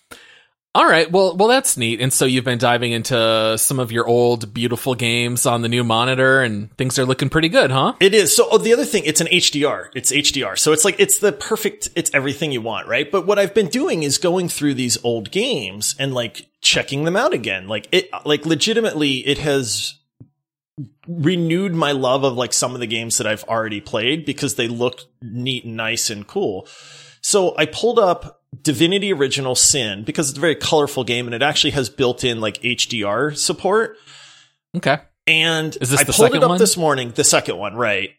All 0.72 0.86
right, 0.86 1.10
well, 1.10 1.36
well, 1.36 1.48
that's 1.48 1.76
neat. 1.76 2.00
And 2.00 2.12
so 2.12 2.24
you've 2.24 2.44
been 2.44 2.58
diving 2.58 2.92
into 2.92 3.58
some 3.58 3.80
of 3.80 3.90
your 3.90 4.06
old 4.06 4.54
beautiful 4.54 4.94
games 4.94 5.44
on 5.44 5.62
the 5.62 5.68
new 5.68 5.82
monitor, 5.82 6.42
and 6.42 6.72
things 6.76 6.96
are 6.96 7.04
looking 7.04 7.28
pretty 7.28 7.48
good, 7.48 7.72
huh? 7.72 7.94
It 7.98 8.14
is. 8.14 8.36
So 8.36 8.46
oh, 8.52 8.58
the 8.58 8.72
other 8.72 8.84
thing, 8.84 9.02
it's 9.04 9.20
an 9.20 9.26
HDR. 9.26 9.88
It's 9.96 10.12
HDR. 10.12 10.56
So 10.56 10.72
it's 10.72 10.84
like, 10.84 10.94
it's 11.00 11.18
the 11.18 11.32
perfect, 11.32 11.88
it's 11.96 12.12
everything 12.14 12.52
you 12.52 12.60
want, 12.60 12.86
right? 12.86 13.10
But 13.10 13.26
what 13.26 13.36
I've 13.36 13.52
been 13.52 13.66
doing 13.66 14.04
is 14.04 14.16
going 14.16 14.48
through 14.48 14.74
these 14.74 14.96
old 15.02 15.32
games 15.32 15.96
and 15.98 16.14
like 16.14 16.46
checking 16.60 17.02
them 17.02 17.16
out 17.16 17.32
again. 17.32 17.66
Like 17.66 17.88
it, 17.90 18.08
like 18.24 18.46
legitimately, 18.46 19.26
it 19.26 19.38
has 19.38 19.98
renewed 21.08 21.74
my 21.74 21.90
love 21.90 22.22
of 22.22 22.34
like 22.34 22.52
some 22.52 22.74
of 22.74 22.80
the 22.80 22.86
games 22.86 23.18
that 23.18 23.26
I've 23.26 23.42
already 23.44 23.80
played 23.80 24.24
because 24.24 24.54
they 24.54 24.68
look 24.68 25.00
neat 25.20 25.64
and 25.64 25.76
nice 25.76 26.10
and 26.10 26.24
cool. 26.28 26.68
So 27.22 27.56
I 27.58 27.66
pulled 27.66 27.98
up 27.98 28.39
Divinity 28.62 29.12
Original 29.12 29.54
Sin 29.54 30.04
because 30.04 30.28
it's 30.28 30.38
a 30.38 30.40
very 30.40 30.56
colorful 30.56 31.04
game 31.04 31.26
and 31.26 31.34
it 31.34 31.42
actually 31.42 31.70
has 31.72 31.88
built 31.88 32.24
in 32.24 32.40
like 32.40 32.60
HDR 32.62 33.36
support. 33.36 33.96
Okay. 34.76 34.98
And 35.26 35.76
Is 35.80 35.90
this 35.90 36.00
I 36.00 36.04
the 36.04 36.12
pulled 36.12 36.26
second 36.26 36.36
it 36.38 36.42
up 36.44 36.50
one? 36.50 36.58
this 36.58 36.76
morning, 36.76 37.12
the 37.14 37.24
second 37.24 37.56
one, 37.56 37.74
right? 37.74 38.10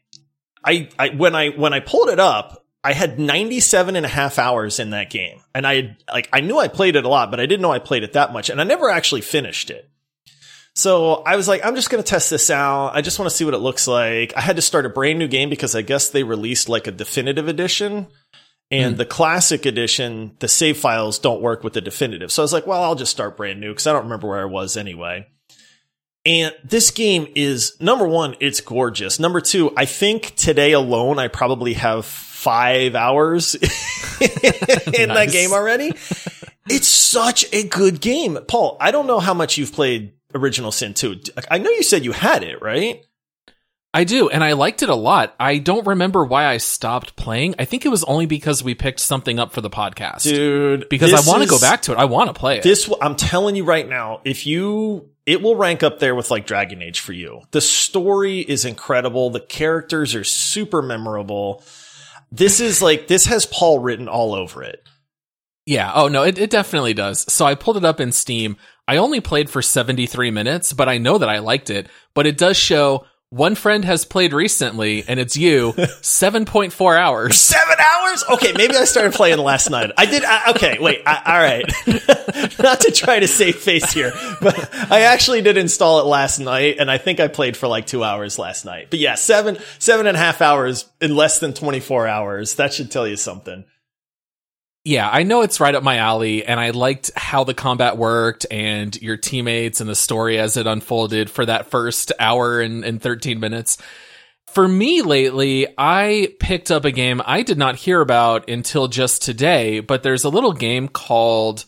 I, 0.63 0.89
I, 0.97 1.09
when 1.09 1.35
I, 1.35 1.49
when 1.49 1.73
I 1.73 1.79
pulled 1.79 2.09
it 2.09 2.19
up, 2.19 2.65
I 2.83 2.93
had 2.93 3.19
97 3.19 3.95
and 3.95 4.05
a 4.05 4.09
half 4.09 4.39
hours 4.39 4.79
in 4.79 4.91
that 4.91 5.09
game. 5.09 5.41
And 5.53 5.67
I 5.67 5.75
had, 5.75 5.97
like, 6.11 6.29
I 6.31 6.41
knew 6.41 6.57
I 6.57 6.67
played 6.67 6.95
it 6.95 7.05
a 7.05 7.09
lot, 7.09 7.29
but 7.29 7.39
I 7.39 7.45
didn't 7.45 7.61
know 7.61 7.71
I 7.71 7.79
played 7.79 8.03
it 8.03 8.13
that 8.13 8.33
much. 8.33 8.49
And 8.49 8.59
I 8.59 8.63
never 8.63 8.89
actually 8.89 9.21
finished 9.21 9.69
it. 9.69 9.89
So 10.73 11.15
I 11.15 11.35
was 11.35 11.47
like, 11.47 11.65
I'm 11.65 11.75
just 11.75 11.89
going 11.89 12.01
to 12.01 12.09
test 12.09 12.29
this 12.29 12.49
out. 12.49 12.91
I 12.95 13.01
just 13.01 13.19
want 13.19 13.29
to 13.29 13.35
see 13.35 13.43
what 13.43 13.53
it 13.53 13.59
looks 13.59 13.87
like. 13.87 14.33
I 14.37 14.41
had 14.41 14.55
to 14.55 14.61
start 14.61 14.85
a 14.85 14.89
brand 14.89 15.19
new 15.19 15.27
game 15.27 15.49
because 15.49 15.75
I 15.75 15.81
guess 15.81 16.09
they 16.09 16.23
released 16.23 16.69
like 16.69 16.87
a 16.87 16.91
definitive 16.91 17.47
edition. 17.47 18.07
And 18.71 18.93
hmm. 18.93 18.97
the 18.97 19.05
classic 19.05 19.65
edition, 19.65 20.35
the 20.39 20.47
save 20.47 20.77
files 20.77 21.19
don't 21.19 21.41
work 21.41 21.63
with 21.63 21.73
the 21.73 21.81
definitive. 21.81 22.31
So 22.31 22.41
I 22.41 22.45
was 22.45 22.53
like, 22.53 22.65
well, 22.65 22.81
I'll 22.81 22.95
just 22.95 23.11
start 23.11 23.37
brand 23.37 23.59
new 23.59 23.71
because 23.71 23.85
I 23.85 23.91
don't 23.91 24.03
remember 24.03 24.29
where 24.29 24.41
I 24.41 24.45
was 24.45 24.77
anyway. 24.77 25.27
And 26.25 26.55
this 26.63 26.91
game 26.91 27.27
is 27.35 27.75
number 27.79 28.07
one, 28.07 28.35
it's 28.39 28.61
gorgeous. 28.61 29.19
Number 29.19 29.41
two, 29.41 29.71
I 29.75 29.85
think 29.85 30.35
today 30.35 30.71
alone, 30.71 31.17
I 31.17 31.27
probably 31.27 31.73
have 31.73 32.05
five 32.05 32.95
hours 32.95 33.55
in 33.55 35.09
that 35.09 35.29
game 35.31 35.51
already. 35.51 35.93
It's 36.69 36.87
such 36.87 37.45
a 37.51 37.67
good 37.67 38.01
game. 38.01 38.37
Paul, 38.47 38.77
I 38.79 38.91
don't 38.91 39.07
know 39.07 39.19
how 39.19 39.33
much 39.33 39.57
you've 39.57 39.73
played 39.73 40.13
Original 40.33 40.71
Sin 40.71 40.93
2. 40.93 41.21
I 41.49 41.57
know 41.57 41.71
you 41.71 41.83
said 41.83 42.05
you 42.05 42.11
had 42.11 42.43
it, 42.43 42.61
right? 42.61 43.03
I 43.93 44.05
do, 44.05 44.29
and 44.29 44.41
I 44.41 44.53
liked 44.53 44.83
it 44.83 44.89
a 44.89 44.95
lot. 44.95 45.35
I 45.37 45.57
don't 45.57 45.85
remember 45.85 46.23
why 46.23 46.45
I 46.45 46.57
stopped 46.57 47.17
playing. 47.17 47.55
I 47.59 47.65
think 47.65 47.85
it 47.85 47.89
was 47.89 48.05
only 48.05 48.25
because 48.25 48.63
we 48.63 48.73
picked 48.73 49.01
something 49.01 49.37
up 49.37 49.51
for 49.51 49.59
the 49.59 49.69
podcast. 49.69 50.23
Dude, 50.23 50.87
because 50.87 51.13
I 51.13 51.29
want 51.29 51.43
to 51.43 51.49
go 51.49 51.59
back 51.59 51.81
to 51.83 51.91
it. 51.91 51.97
I 51.97 52.05
want 52.05 52.29
to 52.29 52.33
play 52.33 52.57
it. 52.57 52.63
This, 52.63 52.89
I'm 53.01 53.17
telling 53.17 53.57
you 53.57 53.65
right 53.65 53.87
now, 53.87 54.21
if 54.23 54.47
you, 54.47 55.09
it 55.25 55.41
will 55.41 55.57
rank 55.57 55.83
up 55.83 55.99
there 55.99 56.15
with 56.15 56.31
like 56.31 56.45
Dragon 56.45 56.81
Age 56.81 57.01
for 57.01 57.11
you. 57.11 57.41
The 57.51 57.59
story 57.59 58.39
is 58.39 58.63
incredible. 58.63 59.29
The 59.29 59.41
characters 59.41 60.15
are 60.15 60.23
super 60.23 60.81
memorable. 60.81 61.61
This 62.31 62.61
is 62.61 62.81
like, 62.81 63.07
this 63.07 63.25
has 63.25 63.45
Paul 63.45 63.79
written 63.79 64.07
all 64.07 64.33
over 64.33 64.63
it. 64.63 64.87
Yeah. 65.65 65.91
Oh 65.93 66.07
no, 66.07 66.23
it, 66.23 66.39
it 66.39 66.49
definitely 66.49 66.93
does. 66.93 67.31
So 67.31 67.45
I 67.45 67.55
pulled 67.55 67.77
it 67.77 67.85
up 67.85 67.99
in 67.99 68.13
Steam. 68.13 68.55
I 68.87 68.97
only 68.97 69.19
played 69.19 69.49
for 69.49 69.61
73 69.61 70.31
minutes, 70.31 70.73
but 70.73 70.89
I 70.89 70.97
know 70.97 71.17
that 71.17 71.29
I 71.29 71.39
liked 71.39 71.69
it. 71.69 71.87
But 72.13 72.25
it 72.25 72.37
does 72.37 72.57
show 72.57 73.05
one 73.31 73.55
friend 73.55 73.85
has 73.85 74.03
played 74.03 74.33
recently 74.33 75.05
and 75.07 75.17
it's 75.17 75.37
you, 75.37 75.71
7.4 75.77 76.99
hours. 76.99 77.37
Seven 77.37 77.77
hours? 77.79 78.23
Okay, 78.29 78.51
maybe 78.51 78.75
I 78.75 78.83
started 78.83 79.13
playing 79.13 79.39
last 79.39 79.69
night. 79.69 79.89
I 79.97 80.05
did. 80.05 80.23
I, 80.25 80.51
okay, 80.51 80.77
wait. 80.79 81.01
I, 81.05 81.21
all 81.25 81.39
right. 81.39 82.59
Not 82.61 82.81
to 82.81 82.91
try 82.91 83.19
to 83.19 83.27
save 83.29 83.55
face 83.55 83.93
here, 83.93 84.11
but 84.41 84.69
I 84.91 85.03
actually 85.03 85.41
did 85.41 85.55
install 85.55 86.01
it 86.01 86.05
last 86.05 86.39
night, 86.39 86.75
and 86.79 86.91
I 86.91 86.97
think 86.97 87.21
I 87.21 87.29
played 87.29 87.55
for 87.55 87.67
like 87.67 87.85
two 87.85 88.03
hours 88.03 88.37
last 88.37 88.65
night. 88.65 88.87
But 88.89 88.99
yeah, 88.99 89.15
seven 89.15 89.57
seven 89.79 90.07
and 90.07 90.17
a 90.17 90.19
half 90.19 90.41
hours 90.41 90.85
in 90.99 91.15
less 91.15 91.39
than 91.39 91.53
twenty 91.53 91.79
four 91.79 92.07
hours. 92.07 92.55
That 92.55 92.73
should 92.73 92.91
tell 92.91 93.07
you 93.07 93.15
something. 93.15 93.63
Yeah, 94.83 95.07
I 95.07 95.23
know 95.23 95.41
it's 95.41 95.59
right 95.59 95.75
up 95.75 95.83
my 95.83 95.97
alley, 95.97 96.43
and 96.43 96.59
I 96.59 96.71
liked 96.71 97.11
how 97.15 97.43
the 97.43 97.53
combat 97.53 97.97
worked 97.97 98.47
and 98.49 98.99
your 98.99 99.15
teammates 99.15 99.79
and 99.79 99.89
the 99.89 99.95
story 99.95 100.39
as 100.39 100.57
it 100.57 100.65
unfolded 100.65 101.29
for 101.29 101.45
that 101.45 101.69
first 101.69 102.11
hour 102.19 102.61
and, 102.61 102.83
and 102.83 102.99
13 102.99 103.39
minutes. 103.39 103.77
For 104.47 104.67
me 104.67 105.01
lately, 105.01 105.67
I 105.77 106.33
picked 106.39 106.71
up 106.71 106.83
a 106.83 106.91
game 106.91 107.21
I 107.25 107.43
did 107.43 107.59
not 107.59 107.75
hear 107.75 108.01
about 108.01 108.49
until 108.49 108.87
just 108.87 109.21
today, 109.21 109.81
but 109.81 110.01
there's 110.01 110.23
a 110.23 110.29
little 110.29 110.51
game 110.51 110.87
called 110.87 111.65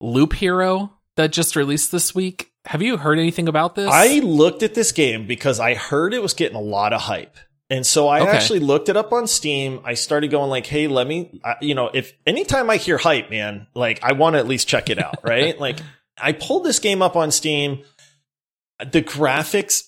Loop 0.00 0.34
Hero 0.34 0.92
that 1.16 1.32
just 1.32 1.56
released 1.56 1.92
this 1.92 2.14
week. 2.14 2.50
Have 2.66 2.82
you 2.82 2.96
heard 2.96 3.18
anything 3.18 3.48
about 3.48 3.76
this? 3.76 3.88
I 3.90 4.18
looked 4.18 4.62
at 4.62 4.74
this 4.74 4.92
game 4.92 5.26
because 5.26 5.58
I 5.58 5.74
heard 5.74 6.12
it 6.12 6.20
was 6.20 6.34
getting 6.34 6.56
a 6.56 6.60
lot 6.60 6.92
of 6.92 7.00
hype. 7.02 7.38
And 7.70 7.86
so 7.86 8.08
I 8.08 8.20
Okay. 8.22 8.30
actually 8.30 8.60
looked 8.60 8.88
it 8.88 8.96
up 8.96 9.12
on 9.12 9.26
Steam. 9.26 9.80
I 9.84 9.94
started 9.94 10.30
going 10.30 10.48
like, 10.48 10.66
Hey, 10.66 10.88
let 10.88 11.06
me, 11.06 11.40
I, 11.44 11.56
you 11.60 11.74
know, 11.74 11.90
if 11.92 12.12
anytime 12.26 12.70
I 12.70 12.76
hear 12.76 12.96
hype, 12.98 13.30
man, 13.30 13.66
like 13.74 14.00
I 14.02 14.12
want 14.12 14.34
to 14.34 14.38
at 14.38 14.48
least 14.48 14.68
check 14.68 14.88
it 14.90 14.98
out. 14.98 15.18
Right. 15.22 15.58
like 15.60 15.78
I 16.20 16.32
pulled 16.32 16.64
this 16.64 16.78
game 16.78 17.02
up 17.02 17.14
on 17.16 17.30
Steam. 17.30 17.82
The 18.80 19.02
graphics, 19.02 19.82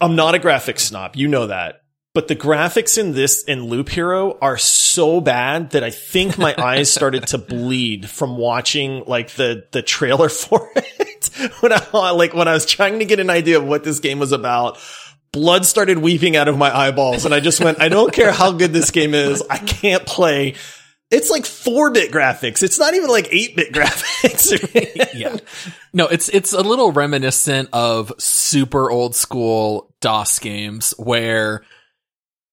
I'm 0.00 0.16
not 0.16 0.34
a 0.34 0.38
graphics 0.38 0.80
snob. 0.80 1.16
You 1.16 1.28
know 1.28 1.48
that. 1.48 1.82
But 2.14 2.28
the 2.28 2.36
graphics 2.36 2.96
in 2.96 3.12
this 3.12 3.44
in 3.44 3.64
Loop 3.64 3.90
Hero 3.90 4.38
are 4.40 4.56
so 4.56 5.20
bad 5.20 5.72
that 5.72 5.84
I 5.84 5.90
think 5.90 6.38
my 6.38 6.54
eyes 6.58 6.90
started 6.90 7.26
to 7.28 7.38
bleed 7.38 8.08
from 8.08 8.38
watching 8.38 9.04
like 9.06 9.32
the 9.32 9.64
the 9.72 9.82
trailer 9.82 10.28
for 10.30 10.70
it. 10.76 11.26
when 11.60 11.72
I 11.72 12.10
like 12.12 12.32
when 12.32 12.48
I 12.48 12.54
was 12.54 12.64
trying 12.64 13.00
to 13.00 13.04
get 13.04 13.20
an 13.20 13.28
idea 13.28 13.58
of 13.58 13.64
what 13.66 13.84
this 13.84 14.00
game 14.00 14.18
was 14.18 14.32
about, 14.32 14.78
blood 15.32 15.66
started 15.66 15.98
weeping 15.98 16.36
out 16.36 16.48
of 16.48 16.56
my 16.56 16.74
eyeballs 16.74 17.24
and 17.24 17.34
I 17.34 17.40
just 17.40 17.62
went, 17.62 17.80
I 17.80 17.88
don't 17.88 18.12
care 18.12 18.32
how 18.32 18.52
good 18.52 18.72
this 18.72 18.90
game 18.90 19.14
is, 19.14 19.42
I 19.50 19.58
can't 19.58 20.06
play. 20.06 20.54
It's 21.10 21.30
like 21.30 21.44
4-bit 21.44 22.10
graphics. 22.10 22.62
It's 22.62 22.78
not 22.78 22.94
even 22.94 23.10
like 23.10 23.26
8-bit 23.30 23.72
graphics. 23.72 25.10
yeah. 25.14 25.36
No, 25.92 26.06
it's 26.08 26.28
it's 26.28 26.52
a 26.52 26.62
little 26.62 26.90
reminiscent 26.90 27.68
of 27.72 28.12
super 28.18 28.90
old 28.90 29.14
school 29.14 29.94
DOS 30.00 30.38
games 30.40 30.94
where 30.98 31.62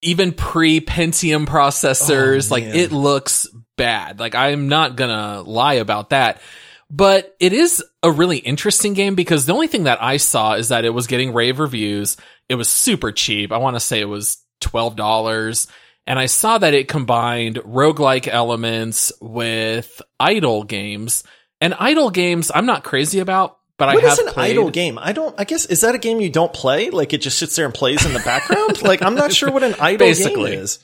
even 0.02 0.34
pre 0.34 0.82
Pentium 0.82 1.48
processors, 1.48 2.52
Oh, 2.52 2.56
like 2.56 2.64
it 2.66 2.92
looks 2.92 3.48
bad. 3.76 4.20
Like 4.20 4.36
I'm 4.36 4.68
not 4.68 4.96
gonna 4.96 5.42
lie 5.42 5.76
about 5.76 6.12
that. 6.12 6.42
But 6.90 7.36
it 7.40 7.54
is 7.54 7.84
a 8.04 8.12
really 8.12 8.38
interesting 8.38 8.94
game 8.94 9.16
because 9.16 9.48
the 9.48 9.54
only 9.54 9.66
thing 9.68 9.86
that 9.86 10.04
I 10.04 10.18
saw 10.18 10.54
is 10.54 10.68
that 10.70 10.86
it 10.86 10.92
was 10.92 11.08
getting 11.08 11.34
rave 11.34 11.58
reviews. 11.60 12.18
It 12.50 12.56
was 12.56 12.70
super 12.70 13.12
cheap. 13.12 13.52
I 13.52 13.58
want 13.58 13.76
to 13.76 13.80
say 13.80 14.00
it 14.02 14.06
was 14.06 14.38
$12. 14.62 15.68
And 16.06 16.20
I 16.20 16.26
saw 16.26 16.58
that 16.58 16.74
it 16.74 16.88
combined 16.88 17.58
roguelike 17.58 18.28
elements 18.28 19.12
with 19.22 20.02
idle 20.20 20.64
games. 20.64 21.24
And 21.62 21.74
idle 21.80 22.10
games, 22.10 22.52
I'm 22.54 22.66
not 22.66 22.84
crazy 22.84 23.20
about, 23.20 23.58
but 23.78 23.88
What 23.94 24.04
I 24.04 24.08
is 24.08 24.18
have 24.20 24.28
an 24.28 24.34
played. 24.34 24.52
idle 24.52 24.70
game? 24.70 25.00
I 25.02 25.14
don't. 25.14 25.34
I 25.40 25.46
guess 25.46 25.66
is 25.66 25.82
that 25.82 25.96
a 25.96 25.98
game 25.98 26.20
you 26.20 26.30
don't 26.30 26.54
play? 26.54 26.90
Like 26.90 27.14
it 27.14 27.20
just 27.22 27.40
sits 27.40 27.56
there 27.56 27.66
and 27.66 27.74
plays 27.74 28.06
in 28.06 28.12
the 28.14 28.20
background? 28.20 28.82
like 28.82 29.02
I'm 29.02 29.16
not 29.16 29.32
sure 29.32 29.50
what 29.52 29.64
an 29.64 29.76
idle 29.80 30.00
Basically. 30.06 30.52
game 30.52 30.60
is. 30.60 30.80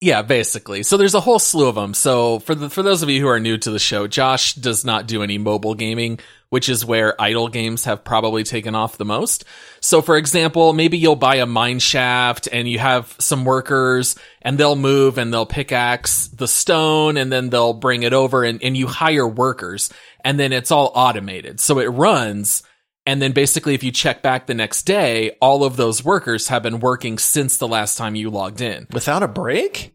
Yeah, 0.00 0.22
basically. 0.22 0.82
So 0.82 0.96
there's 0.96 1.14
a 1.14 1.20
whole 1.20 1.38
slew 1.38 1.68
of 1.68 1.76
them. 1.76 1.94
So 1.94 2.38
for 2.40 2.54
the, 2.54 2.68
for 2.68 2.82
those 2.82 3.02
of 3.02 3.08
you 3.08 3.20
who 3.22 3.28
are 3.28 3.40
new 3.40 3.56
to 3.56 3.70
the 3.70 3.78
show, 3.78 4.06
Josh 4.06 4.54
does 4.54 4.84
not 4.84 5.06
do 5.06 5.22
any 5.22 5.38
mobile 5.38 5.74
gaming, 5.74 6.18
which 6.50 6.68
is 6.68 6.84
where 6.84 7.18
idle 7.18 7.48
games 7.48 7.84
have 7.84 8.04
probably 8.04 8.42
taken 8.42 8.74
off 8.74 8.98
the 8.98 9.06
most. 9.06 9.44
So 9.80 10.02
for 10.02 10.16
example, 10.16 10.74
maybe 10.74 10.98
you'll 10.98 11.16
buy 11.16 11.36
a 11.36 11.46
mine 11.46 11.78
shaft 11.78 12.48
and 12.52 12.68
you 12.68 12.78
have 12.78 13.16
some 13.18 13.46
workers 13.46 14.16
and 14.42 14.58
they'll 14.58 14.76
move 14.76 15.16
and 15.16 15.32
they'll 15.32 15.46
pickaxe 15.46 16.28
the 16.28 16.48
stone 16.48 17.16
and 17.16 17.32
then 17.32 17.48
they'll 17.48 17.72
bring 17.72 18.02
it 18.02 18.12
over 18.12 18.44
and, 18.44 18.62
and 18.62 18.76
you 18.76 18.86
hire 18.86 19.26
workers 19.26 19.90
and 20.22 20.38
then 20.38 20.52
it's 20.52 20.70
all 20.70 20.92
automated. 20.94 21.60
So 21.60 21.78
it 21.78 21.86
runs 21.86 22.62
and 23.06 23.20
then 23.20 23.32
basically 23.32 23.74
if 23.74 23.82
you 23.82 23.90
check 23.92 24.22
back 24.22 24.46
the 24.46 24.54
next 24.54 24.82
day, 24.84 25.32
all 25.40 25.64
of 25.64 25.76
those 25.76 26.04
workers 26.04 26.48
have 26.48 26.62
been 26.62 26.80
working 26.80 27.18
since 27.18 27.56
the 27.58 27.68
last 27.68 27.96
time 27.98 28.14
you 28.14 28.30
logged 28.30 28.60
in. 28.60 28.86
Without 28.92 29.22
a 29.22 29.28
break? 29.28 29.94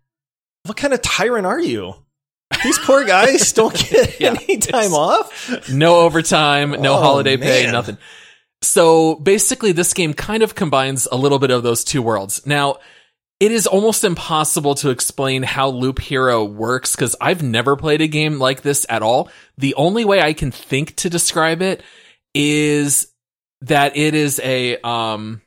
What 0.64 0.78
kind 0.78 0.94
of 0.94 1.02
tyrant 1.02 1.46
are 1.48 1.60
you? 1.60 1.96
These 2.64 2.80
poor 2.80 3.04
guys 3.06 3.54
don't 3.54 3.76
get 3.90 4.20
Yeah, 4.20 4.36
any 4.48 4.58
time 4.58 4.94
off. 4.94 5.70
no 5.72 6.02
overtime, 6.02 6.72
no 6.72 6.96
Oh, 6.96 7.02
holiday 7.02 7.38
pay, 7.38 7.72
nothing. 7.72 7.98
So 8.62 9.16
basically, 9.16 9.72
this 9.72 9.94
game 9.94 10.14
kind 10.14 10.44
of 10.44 10.54
combines 10.56 11.08
a 11.12 11.16
little 11.16 11.40
bit 11.40 11.52
of 11.52 11.64
those 11.64 11.84
two 11.84 12.02
worlds. 12.02 12.46
Now, 12.46 12.78
it 13.40 13.54
is 13.54 13.66
almost 13.68 14.04
impossible 14.04 14.76
to 14.76 14.90
explain 14.90 15.44
how 15.44 15.70
Loop 15.70 16.00
Hero 16.00 16.44
works 16.44 16.94
because 16.96 17.16
I've 17.22 17.42
never 17.42 17.78
played 17.78 18.02
a 18.02 18.08
game 18.08 18.38
like 18.38 18.62
this 18.64 18.86
at 18.90 19.02
all. 19.02 19.30
The 19.58 19.76
only 19.76 20.04
way 20.04 20.22
I 20.22 20.34
can 20.34 20.52
think 20.52 20.98
to 20.98 21.10
describe 21.10 21.62
it 21.62 21.82
is 22.34 23.08
that 23.62 23.98
it 23.98 24.14
is 24.16 24.40
a 24.44 24.78
um 24.82 25.42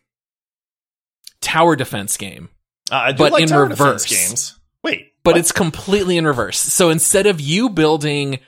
tower 1.41 1.77
defense 1.77 2.17
game. 2.17 2.49
Uh, 2.91 2.97
I 2.97 3.12
do 3.12 3.19
But 3.19 3.33
like 3.33 3.43
in 3.51 3.57
reverse. 3.57 4.05
games. 4.07 4.59
Wait, 4.85 5.12
but 5.25 5.33
what? 5.35 5.39
it's 5.41 5.53
completely 5.53 6.17
in 6.17 6.27
reverse. 6.27 6.59
So 6.59 6.91
instead 6.91 7.27
of 7.27 7.41
you 7.41 7.71
building 7.71 8.41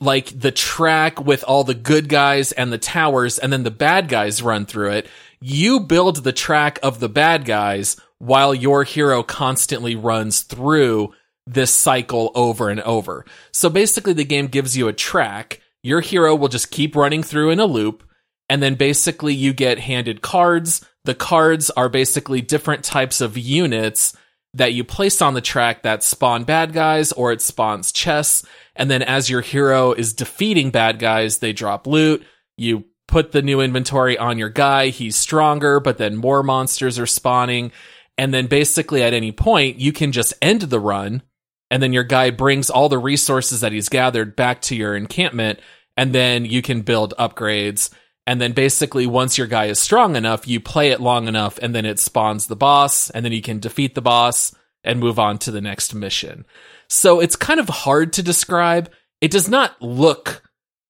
like 0.00 0.26
the 0.38 0.50
track 0.52 1.20
with 1.20 1.44
all 1.44 1.64
the 1.64 1.74
good 1.74 2.08
guys 2.08 2.52
and 2.52 2.72
the 2.72 2.78
towers 2.78 3.38
and 3.38 3.52
then 3.52 3.62
the 3.64 3.70
bad 3.70 4.08
guys 4.08 4.42
run 4.42 4.64
through 4.66 4.92
it, 4.92 5.08
you 5.40 5.80
build 5.80 6.22
the 6.22 6.32
track 6.32 6.78
of 6.82 7.00
the 7.00 7.08
bad 7.08 7.44
guys 7.44 7.96
while 8.18 8.54
your 8.54 8.84
hero 8.84 9.22
constantly 9.22 9.96
runs 9.96 10.42
through 10.42 11.12
this 11.46 11.72
cycle 11.72 12.30
over 12.34 12.68
and 12.68 12.80
over. 12.82 13.24
So 13.52 13.68
basically 13.70 14.12
the 14.12 14.24
game 14.24 14.46
gives 14.46 14.76
you 14.76 14.88
a 14.88 14.92
track. 14.92 15.60
Your 15.82 16.00
hero 16.00 16.34
will 16.34 16.48
just 16.48 16.70
keep 16.70 16.94
running 16.94 17.22
through 17.22 17.50
in 17.50 17.60
a 17.60 17.66
loop 17.66 18.04
and 18.50 18.62
then 18.62 18.74
basically 18.74 19.32
you 19.32 19.52
get 19.52 19.78
handed 19.78 20.22
cards. 20.22 20.84
The 21.04 21.14
cards 21.14 21.70
are 21.70 21.88
basically 21.88 22.40
different 22.40 22.84
types 22.84 23.20
of 23.20 23.38
units 23.38 24.14
that 24.54 24.74
you 24.74 24.82
place 24.82 25.22
on 25.22 25.34
the 25.34 25.40
track 25.40 25.84
that 25.84 26.02
spawn 26.02 26.42
bad 26.42 26.72
guys 26.72 27.12
or 27.12 27.30
it 27.32 27.40
spawns 27.40 27.92
chests. 27.92 28.44
And 28.74 28.90
then 28.90 29.02
as 29.02 29.30
your 29.30 29.40
hero 29.40 29.92
is 29.92 30.12
defeating 30.12 30.70
bad 30.70 30.98
guys, 30.98 31.38
they 31.38 31.52
drop 31.52 31.86
loot. 31.86 32.24
You 32.56 32.86
put 33.06 33.30
the 33.30 33.42
new 33.42 33.60
inventory 33.60 34.18
on 34.18 34.38
your 34.38 34.48
guy. 34.48 34.88
He's 34.88 35.16
stronger, 35.16 35.78
but 35.78 35.98
then 35.98 36.16
more 36.16 36.42
monsters 36.42 36.98
are 36.98 37.06
spawning. 37.06 37.70
And 38.18 38.34
then 38.34 38.48
basically 38.48 39.02
at 39.02 39.14
any 39.14 39.30
point, 39.30 39.78
you 39.78 39.92
can 39.92 40.10
just 40.10 40.34
end 40.42 40.62
the 40.62 40.80
run. 40.80 41.22
And 41.70 41.82
then 41.82 41.92
your 41.92 42.04
guy 42.04 42.30
brings 42.30 42.70
all 42.70 42.88
the 42.88 42.98
resources 42.98 43.60
that 43.60 43.72
he's 43.72 43.88
gathered 43.88 44.34
back 44.36 44.60
to 44.62 44.76
your 44.76 44.96
encampment. 44.96 45.60
And 45.96 46.12
then 46.12 46.44
you 46.44 46.62
can 46.62 46.82
build 46.82 47.14
upgrades. 47.18 47.90
And 48.26 48.40
then 48.40 48.52
basically, 48.52 49.06
once 49.06 49.38
your 49.38 49.46
guy 49.46 49.66
is 49.66 49.78
strong 49.78 50.14
enough, 50.14 50.46
you 50.46 50.60
play 50.60 50.90
it 50.90 51.00
long 51.00 51.26
enough, 51.26 51.58
and 51.60 51.74
then 51.74 51.84
it 51.84 51.98
spawns 51.98 52.46
the 52.46 52.54
boss, 52.54 53.10
and 53.10 53.24
then 53.24 53.32
you 53.32 53.42
can 53.42 53.58
defeat 53.58 53.94
the 53.94 54.02
boss 54.02 54.54
and 54.84 55.00
move 55.00 55.18
on 55.18 55.38
to 55.38 55.50
the 55.50 55.60
next 55.60 55.94
mission. 55.94 56.44
So 56.88 57.20
it's 57.20 57.36
kind 57.36 57.58
of 57.58 57.68
hard 57.68 58.12
to 58.14 58.22
describe. 58.22 58.90
It 59.20 59.30
does 59.30 59.48
not 59.48 59.80
look 59.82 60.42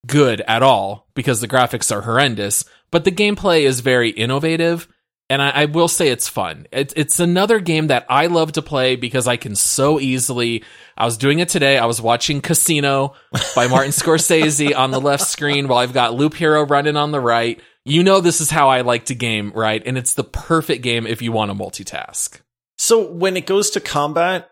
good 0.07 0.41
at 0.43 0.63
all 0.63 1.09
because 1.15 1.41
the 1.41 1.49
graphics 1.49 1.95
are 1.95 2.03
horrendous, 2.03 2.65
but 2.91 3.05
the 3.05 3.13
gameplay 3.13 3.63
is 3.63 3.81
very 3.81 4.11
innovative. 4.11 4.89
And 5.31 5.41
I, 5.41 5.51
I 5.51 5.65
will 5.67 5.87
say 5.87 6.09
it's 6.09 6.29
fun. 6.29 6.67
It, 6.73 6.93
it's 6.97 7.21
another 7.21 7.61
game 7.61 7.87
that 7.87 8.05
I 8.11 8.27
love 8.27 8.53
to 8.53 8.63
play 8.63 8.97
because 8.97 9.29
I 9.29 9.37
can 9.37 9.55
so 9.55 10.01
easily. 10.01 10.65
I 10.99 11.05
was 11.05 11.17
doing 11.17 11.39
it 11.39 11.49
today. 11.49 11.79
I 11.79 11.87
was 11.87 12.01
watching 12.03 12.41
Casino 12.41 13.15
by 13.55 13.69
Martin 13.69 13.93
Scorsese 13.93 14.77
on 14.77 14.91
the 14.91 15.01
left 15.01 15.23
screen 15.23 15.69
while 15.69 15.79
I've 15.79 15.95
got 15.95 16.15
Loop 16.15 16.35
Hero 16.35 16.67
running 16.67 16.97
on 16.97 17.13
the 17.13 17.21
right. 17.21 17.61
you 17.85 18.03
know 18.03 18.21
this 18.21 18.41
is 18.41 18.51
how 18.51 18.69
I 18.69 18.81
like 18.81 19.07
to 19.07 19.15
game, 19.15 19.53
right? 19.55 19.81
And 19.87 19.97
it's 19.97 20.15
the 20.15 20.25
perfect 20.25 20.83
game 20.83 21.07
if 21.07 21.23
you 21.23 21.31
want 21.31 21.53
to 21.53 21.55
multitask. 21.57 22.41
So 22.77 23.09
when 23.09 23.37
it 23.37 23.47
goes 23.47 23.71
to 23.71 23.81
combat, 23.81 24.51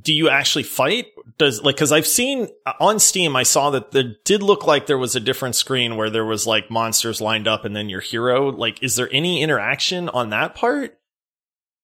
do 0.00 0.12
you 0.12 0.28
actually 0.28 0.64
fight? 0.64 1.06
Does 1.42 1.60
like 1.62 1.74
because 1.74 1.90
I've 1.90 2.06
seen 2.06 2.48
uh, 2.64 2.74
on 2.78 3.00
Steam, 3.00 3.34
I 3.34 3.42
saw 3.42 3.70
that 3.70 3.90
there 3.90 4.14
did 4.24 4.44
look 4.44 4.64
like 4.64 4.86
there 4.86 4.96
was 4.96 5.16
a 5.16 5.20
different 5.20 5.56
screen 5.56 5.96
where 5.96 6.08
there 6.08 6.24
was 6.24 6.46
like 6.46 6.70
monsters 6.70 7.20
lined 7.20 7.48
up 7.48 7.64
and 7.64 7.74
then 7.74 7.88
your 7.88 8.00
hero. 8.00 8.50
Like, 8.50 8.80
is 8.80 8.94
there 8.94 9.08
any 9.10 9.42
interaction 9.42 10.08
on 10.08 10.30
that 10.30 10.54
part? 10.54 11.00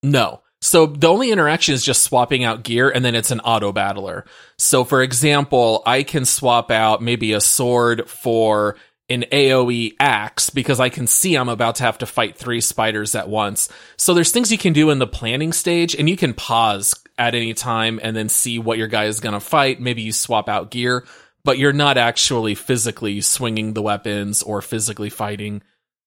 No. 0.02 0.42
So 0.60 0.86
the 0.86 1.08
only 1.08 1.32
interaction 1.32 1.74
is 1.74 1.84
just 1.84 2.02
swapping 2.02 2.44
out 2.44 2.62
gear 2.62 2.88
and 2.88 3.04
then 3.04 3.16
it's 3.16 3.32
an 3.32 3.40
auto 3.40 3.72
battler. 3.72 4.24
So 4.58 4.84
for 4.84 5.02
example, 5.02 5.82
I 5.84 6.04
can 6.04 6.24
swap 6.24 6.70
out 6.70 7.02
maybe 7.02 7.32
a 7.32 7.40
sword 7.40 8.08
for 8.08 8.76
an 9.08 9.24
AoE 9.32 9.94
axe 9.98 10.50
because 10.50 10.78
I 10.78 10.88
can 10.88 11.08
see 11.08 11.34
I'm 11.34 11.48
about 11.48 11.76
to 11.76 11.82
have 11.82 11.98
to 11.98 12.06
fight 12.06 12.36
three 12.36 12.60
spiders 12.60 13.16
at 13.16 13.28
once. 13.28 13.68
So 13.96 14.14
there's 14.14 14.30
things 14.30 14.52
you 14.52 14.58
can 14.58 14.72
do 14.72 14.90
in 14.90 15.00
the 15.00 15.06
planning 15.08 15.52
stage 15.52 15.96
and 15.96 16.08
you 16.08 16.16
can 16.16 16.32
pause 16.32 16.94
at 17.18 17.34
any 17.34 17.52
time 17.54 18.00
and 18.02 18.16
then 18.16 18.28
see 18.28 18.58
what 18.58 18.78
your 18.78 18.86
guy 18.86 19.04
is 19.04 19.20
going 19.20 19.34
to 19.34 19.40
fight. 19.40 19.80
Maybe 19.80 20.02
you 20.02 20.12
swap 20.12 20.48
out 20.48 20.70
gear, 20.70 21.04
but 21.44 21.58
you're 21.58 21.72
not 21.72 21.98
actually 21.98 22.54
physically 22.54 23.20
swinging 23.20 23.74
the 23.74 23.82
weapons 23.82 24.42
or 24.42 24.62
physically 24.62 25.10
fighting. 25.10 25.62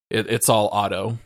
It, 0.10 0.28
it's 0.28 0.50
all 0.50 0.70
auto. 0.72 1.20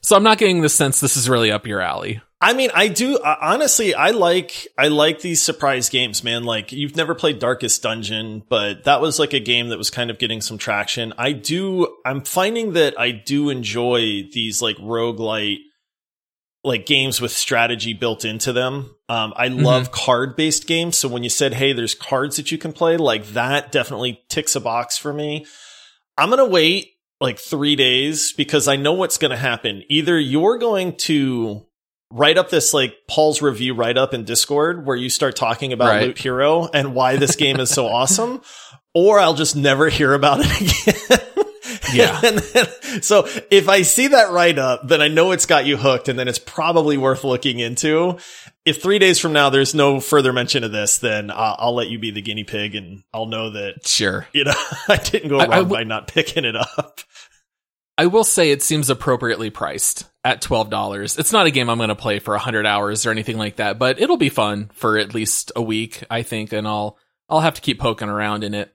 So 0.00 0.16
I'm 0.16 0.22
not 0.22 0.38
getting 0.38 0.60
the 0.60 0.68
sense 0.68 1.00
this 1.00 1.16
is 1.16 1.28
really 1.28 1.50
up 1.50 1.66
your 1.66 1.80
alley. 1.80 2.20
I 2.40 2.52
mean, 2.52 2.70
I 2.72 2.86
do 2.86 3.18
uh, 3.18 3.36
honestly. 3.40 3.94
I 3.94 4.10
like 4.10 4.68
I 4.78 4.88
like 4.88 5.20
these 5.20 5.42
surprise 5.42 5.88
games, 5.88 6.22
man. 6.22 6.44
Like 6.44 6.70
you've 6.70 6.94
never 6.94 7.16
played 7.16 7.40
Darkest 7.40 7.82
Dungeon, 7.82 8.44
but 8.48 8.84
that 8.84 9.00
was 9.00 9.18
like 9.18 9.32
a 9.32 9.40
game 9.40 9.70
that 9.70 9.78
was 9.78 9.90
kind 9.90 10.08
of 10.08 10.18
getting 10.18 10.40
some 10.40 10.56
traction. 10.56 11.12
I 11.18 11.32
do. 11.32 11.96
I'm 12.06 12.22
finding 12.22 12.74
that 12.74 12.98
I 12.98 13.10
do 13.10 13.50
enjoy 13.50 14.28
these 14.32 14.62
like 14.62 14.76
roguelite 14.76 15.58
like 16.68 16.86
games 16.86 17.20
with 17.20 17.32
strategy 17.32 17.94
built 17.94 18.24
into 18.24 18.52
them. 18.52 18.94
Um, 19.08 19.32
I 19.34 19.48
mm-hmm. 19.48 19.64
love 19.64 19.90
card 19.90 20.36
based 20.36 20.66
games. 20.66 20.98
So 20.98 21.08
when 21.08 21.24
you 21.24 21.30
said, 21.30 21.54
Hey, 21.54 21.72
there's 21.72 21.94
cards 21.94 22.36
that 22.36 22.52
you 22.52 22.58
can 22.58 22.72
play, 22.72 22.96
like 22.96 23.26
that 23.28 23.72
definitely 23.72 24.22
ticks 24.28 24.54
a 24.54 24.60
box 24.60 24.96
for 24.96 25.12
me. 25.12 25.46
I'm 26.16 26.28
going 26.28 26.38
to 26.38 26.44
wait 26.44 26.92
like 27.20 27.38
three 27.38 27.74
days 27.74 28.32
because 28.32 28.68
I 28.68 28.76
know 28.76 28.92
what's 28.92 29.18
going 29.18 29.30
to 29.30 29.36
happen. 29.36 29.82
Either 29.88 30.18
you're 30.18 30.58
going 30.58 30.96
to 30.98 31.66
write 32.10 32.38
up 32.38 32.50
this 32.50 32.72
like 32.72 32.94
Paul's 33.08 33.42
review 33.42 33.74
write 33.74 33.98
up 33.98 34.14
in 34.14 34.24
Discord 34.24 34.86
where 34.86 34.96
you 34.96 35.10
start 35.10 35.36
talking 35.36 35.72
about 35.72 35.88
right. 35.88 36.06
Loot 36.06 36.18
Hero 36.18 36.68
and 36.72 36.94
why 36.94 37.16
this 37.16 37.36
game 37.36 37.60
is 37.60 37.70
so 37.70 37.86
awesome, 37.88 38.42
or 38.94 39.18
I'll 39.18 39.34
just 39.34 39.56
never 39.56 39.88
hear 39.88 40.12
about 40.12 40.40
it 40.42 41.08
again. 41.10 41.27
Yeah. 41.92 42.20
then, 42.20 43.02
so 43.02 43.26
if 43.50 43.68
I 43.68 43.82
see 43.82 44.08
that 44.08 44.30
write 44.30 44.58
up, 44.58 44.86
then 44.86 45.00
I 45.00 45.08
know 45.08 45.32
it's 45.32 45.46
got 45.46 45.66
you 45.66 45.76
hooked 45.76 46.08
and 46.08 46.18
then 46.18 46.28
it's 46.28 46.38
probably 46.38 46.96
worth 46.96 47.24
looking 47.24 47.58
into. 47.58 48.18
If 48.64 48.82
three 48.82 48.98
days 48.98 49.18
from 49.18 49.32
now 49.32 49.50
there's 49.50 49.74
no 49.74 50.00
further 50.00 50.32
mention 50.32 50.64
of 50.64 50.72
this, 50.72 50.98
then 50.98 51.30
I'll, 51.30 51.56
I'll 51.58 51.74
let 51.74 51.88
you 51.88 51.98
be 51.98 52.10
the 52.10 52.22
guinea 52.22 52.44
pig 52.44 52.74
and 52.74 53.02
I'll 53.12 53.26
know 53.26 53.50
that. 53.50 53.86
Sure. 53.86 54.26
You 54.32 54.44
know, 54.44 54.54
I 54.88 54.96
didn't 54.96 55.28
go 55.28 55.38
wrong 55.38 55.52
I, 55.52 55.56
I 55.56 55.58
w- 55.58 55.74
by 55.74 55.84
not 55.84 56.08
picking 56.08 56.44
it 56.44 56.56
up. 56.56 57.00
I 57.96 58.06
will 58.06 58.24
say 58.24 58.52
it 58.52 58.62
seems 58.62 58.90
appropriately 58.90 59.50
priced 59.50 60.08
at 60.22 60.40
$12. 60.40 61.18
It's 61.18 61.32
not 61.32 61.46
a 61.46 61.50
game 61.50 61.68
I'm 61.68 61.78
going 61.78 61.88
to 61.88 61.96
play 61.96 62.20
for 62.20 62.32
100 62.34 62.64
hours 62.64 63.06
or 63.06 63.10
anything 63.10 63.38
like 63.38 63.56
that, 63.56 63.78
but 63.78 64.00
it'll 64.00 64.16
be 64.16 64.28
fun 64.28 64.70
for 64.74 64.98
at 64.98 65.14
least 65.14 65.50
a 65.56 65.62
week, 65.62 66.04
I 66.08 66.22
think, 66.22 66.52
and 66.52 66.66
I'll 66.66 66.96
I'll 67.28 67.40
have 67.40 67.54
to 67.54 67.60
keep 67.60 67.78
poking 67.78 68.08
around 68.08 68.44
in 68.44 68.54
it. 68.54 68.72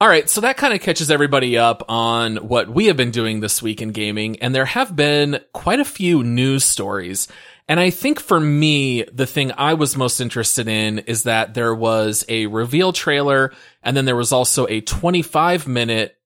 All 0.00 0.08
right, 0.08 0.30
so 0.30 0.42
that 0.42 0.56
kind 0.56 0.72
of 0.72 0.80
catches 0.80 1.10
everybody 1.10 1.58
up 1.58 1.82
on 1.88 2.36
what 2.36 2.68
we 2.68 2.86
have 2.86 2.96
been 2.96 3.10
doing 3.10 3.40
this 3.40 3.60
week 3.60 3.82
in 3.82 3.90
gaming, 3.90 4.38
and 4.40 4.54
there 4.54 4.64
have 4.64 4.94
been 4.94 5.40
quite 5.52 5.80
a 5.80 5.84
few 5.84 6.22
news 6.22 6.64
stories. 6.64 7.26
And 7.66 7.80
I 7.80 7.90
think 7.90 8.20
for 8.20 8.38
me, 8.38 9.02
the 9.02 9.26
thing 9.26 9.50
I 9.58 9.74
was 9.74 9.96
most 9.96 10.20
interested 10.20 10.68
in 10.68 11.00
is 11.00 11.24
that 11.24 11.54
there 11.54 11.74
was 11.74 12.24
a 12.28 12.46
reveal 12.46 12.92
trailer, 12.92 13.52
and 13.82 13.96
then 13.96 14.04
there 14.04 14.14
was 14.14 14.30
also 14.30 14.68
a 14.68 14.80
25 14.80 15.66
minute 15.66 16.16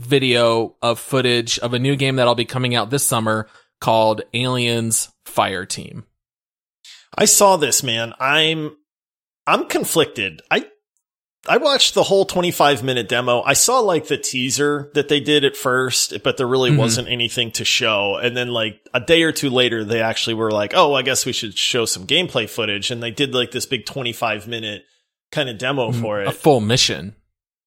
video 0.00 0.76
of 0.80 1.00
footage 1.00 1.58
of 1.58 1.74
a 1.74 1.80
new 1.80 1.96
game 1.96 2.14
that'll 2.14 2.36
be 2.36 2.44
coming 2.44 2.76
out 2.76 2.90
this 2.90 3.04
summer 3.04 3.48
called 3.80 4.22
Aliens 4.34 5.10
Fire 5.24 5.66
Team. 5.66 6.04
I 7.18 7.24
saw 7.24 7.56
this, 7.56 7.82
man. 7.82 8.14
I'm 8.20 8.76
I'm 9.48 9.66
conflicted. 9.66 10.42
I 10.48 10.66
I 11.48 11.56
watched 11.56 11.94
the 11.94 12.02
whole 12.02 12.26
25 12.26 12.82
minute 12.82 13.08
demo. 13.08 13.42
I 13.42 13.54
saw 13.54 13.80
like 13.80 14.08
the 14.08 14.18
teaser 14.18 14.90
that 14.94 15.08
they 15.08 15.20
did 15.20 15.44
at 15.44 15.56
first, 15.56 16.22
but 16.22 16.36
there 16.36 16.46
really 16.46 16.70
mm-hmm. 16.70 16.78
wasn't 16.78 17.08
anything 17.08 17.50
to 17.52 17.64
show. 17.64 18.16
And 18.16 18.36
then 18.36 18.48
like 18.48 18.80
a 18.92 19.00
day 19.00 19.22
or 19.22 19.32
two 19.32 19.48
later, 19.48 19.82
they 19.82 20.02
actually 20.02 20.34
were 20.34 20.50
like, 20.50 20.72
Oh, 20.74 20.94
I 20.94 21.02
guess 21.02 21.24
we 21.24 21.32
should 21.32 21.56
show 21.56 21.86
some 21.86 22.06
gameplay 22.06 22.48
footage. 22.48 22.90
And 22.90 23.02
they 23.02 23.10
did 23.10 23.34
like 23.34 23.52
this 23.52 23.66
big 23.66 23.86
25 23.86 24.48
minute 24.48 24.84
kind 25.32 25.48
of 25.48 25.56
demo 25.56 25.90
mm-hmm. 25.90 26.02
for 26.02 26.20
it. 26.20 26.28
A 26.28 26.32
full 26.32 26.60
mission. 26.60 27.16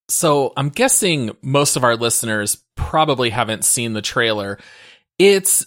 So 0.08 0.54
I'm 0.56 0.70
guessing 0.70 1.32
most 1.42 1.76
of 1.76 1.84
our 1.84 1.96
listeners 1.96 2.64
probably 2.76 3.32
haven't 3.32 3.66
seen 3.66 3.94
the 3.94 4.02
trailer. 4.02 4.60
It's 5.18 5.66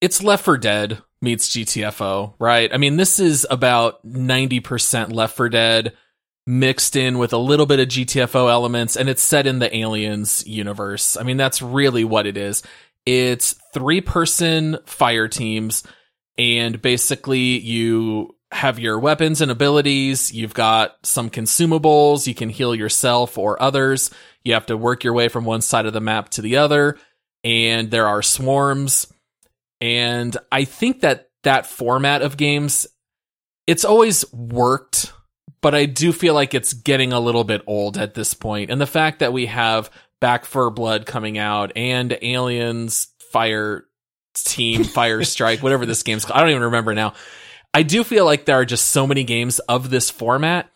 it's 0.00 0.22
Left 0.22 0.44
4 0.44 0.58
Dead 0.58 1.02
meets 1.22 1.48
GTFO, 1.50 2.34
right? 2.38 2.72
I 2.72 2.76
mean, 2.76 2.96
this 2.96 3.18
is 3.18 3.46
about 3.48 4.06
90% 4.06 5.12
Left 5.12 5.36
4 5.36 5.48
Dead 5.48 5.92
mixed 6.46 6.94
in 6.96 7.18
with 7.18 7.32
a 7.32 7.38
little 7.38 7.66
bit 7.66 7.80
of 7.80 7.88
GTFO 7.88 8.50
elements 8.50 8.96
and 8.96 9.08
it's 9.08 9.22
set 9.22 9.46
in 9.46 9.58
the 9.58 9.74
Aliens 9.76 10.46
universe. 10.46 11.16
I 11.16 11.22
mean, 11.22 11.36
that's 11.36 11.60
really 11.60 12.04
what 12.04 12.26
it 12.26 12.36
is. 12.36 12.62
It's 13.04 13.54
three 13.72 14.00
person 14.00 14.78
fire 14.86 15.28
teams 15.28 15.82
and 16.38 16.80
basically 16.80 17.58
you 17.58 18.36
have 18.52 18.78
your 18.78 18.98
weapons 18.98 19.40
and 19.40 19.50
abilities. 19.50 20.32
You've 20.32 20.54
got 20.54 20.96
some 21.04 21.30
consumables. 21.30 22.26
You 22.26 22.34
can 22.34 22.48
heal 22.48 22.74
yourself 22.74 23.38
or 23.38 23.60
others. 23.60 24.10
You 24.44 24.54
have 24.54 24.66
to 24.66 24.76
work 24.76 25.02
your 25.02 25.14
way 25.14 25.28
from 25.28 25.44
one 25.44 25.62
side 25.62 25.86
of 25.86 25.92
the 25.92 26.00
map 26.00 26.30
to 26.30 26.42
the 26.42 26.56
other. 26.56 26.96
And 27.42 27.90
there 27.90 28.06
are 28.06 28.22
swarms. 28.22 29.12
And 29.80 30.36
I 30.50 30.64
think 30.64 31.00
that 31.00 31.30
that 31.42 31.66
format 31.66 32.22
of 32.22 32.36
games, 32.36 32.86
it's 33.66 33.84
always 33.84 34.30
worked, 34.32 35.12
but 35.60 35.74
I 35.74 35.86
do 35.86 36.12
feel 36.12 36.34
like 36.34 36.54
it's 36.54 36.72
getting 36.72 37.12
a 37.12 37.20
little 37.20 37.44
bit 37.44 37.62
old 37.66 37.98
at 37.98 38.14
this 38.14 38.34
point. 38.34 38.70
And 38.70 38.80
the 38.80 38.86
fact 38.86 39.20
that 39.20 39.32
we 39.32 39.46
have 39.46 39.90
Back 40.20 40.44
4 40.44 40.70
Blood 40.70 41.06
coming 41.06 41.38
out 41.38 41.72
and 41.76 42.16
Aliens 42.22 43.08
Fire 43.32 43.84
Team, 44.34 44.84
Fire 44.84 45.24
Strike, 45.24 45.62
whatever 45.62 45.86
this 45.86 46.02
game's 46.02 46.24
called. 46.24 46.38
I 46.38 46.40
don't 46.40 46.50
even 46.50 46.62
remember 46.62 46.94
now 46.94 47.14
I 47.76 47.82
do 47.82 48.04
feel 48.04 48.24
like 48.24 48.46
there 48.46 48.58
are 48.58 48.64
just 48.64 48.86
so 48.86 49.06
many 49.06 49.22
games 49.22 49.58
of 49.58 49.90
this 49.90 50.08
format 50.08 50.70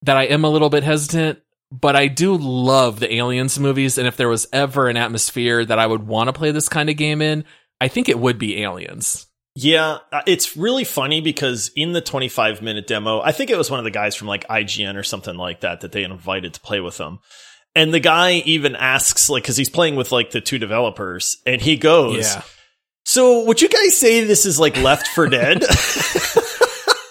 that 0.00 0.16
I 0.16 0.22
am 0.22 0.42
a 0.42 0.48
little 0.48 0.70
bit 0.70 0.84
hesitant, 0.84 1.40
but 1.70 1.94
I 1.94 2.08
do 2.08 2.34
love 2.34 2.98
the 2.98 3.12
Aliens 3.16 3.58
movies. 3.58 3.98
And 3.98 4.08
if 4.08 4.16
there 4.16 4.30
was 4.30 4.46
ever 4.54 4.88
an 4.88 4.96
atmosphere 4.96 5.66
that 5.66 5.78
I 5.78 5.86
would 5.86 6.06
want 6.06 6.28
to 6.28 6.32
play 6.32 6.52
this 6.52 6.70
kind 6.70 6.88
of 6.88 6.96
game 6.96 7.20
in, 7.20 7.44
I 7.78 7.88
think 7.88 8.08
it 8.08 8.18
would 8.18 8.38
be 8.38 8.62
Aliens. 8.62 9.25
Yeah, 9.58 9.98
uh, 10.12 10.20
it's 10.26 10.54
really 10.54 10.84
funny 10.84 11.22
because 11.22 11.70
in 11.74 11.92
the 11.92 12.02
25 12.02 12.60
minute 12.60 12.86
demo, 12.86 13.22
I 13.22 13.32
think 13.32 13.48
it 13.48 13.56
was 13.56 13.70
one 13.70 13.80
of 13.80 13.84
the 13.84 13.90
guys 13.90 14.14
from 14.14 14.28
like 14.28 14.46
IGN 14.48 14.96
or 14.96 15.02
something 15.02 15.34
like 15.34 15.60
that 15.60 15.80
that 15.80 15.92
they 15.92 16.04
invited 16.04 16.52
to 16.54 16.60
play 16.60 16.80
with 16.80 16.98
them. 16.98 17.20
And 17.74 17.92
the 17.92 18.00
guy 18.00 18.34
even 18.44 18.76
asks, 18.76 19.30
like, 19.30 19.44
cause 19.44 19.56
he's 19.56 19.70
playing 19.70 19.96
with 19.96 20.12
like 20.12 20.30
the 20.30 20.42
two 20.42 20.58
developers 20.58 21.38
and 21.46 21.62
he 21.62 21.78
goes, 21.78 22.34
yeah. 22.34 22.42
So 23.06 23.44
would 23.44 23.62
you 23.62 23.68
guys 23.70 23.96
say 23.96 24.24
this 24.24 24.44
is 24.44 24.60
like 24.60 24.76
Left 24.76 25.06
4 25.08 25.28
Dead? 25.28 25.62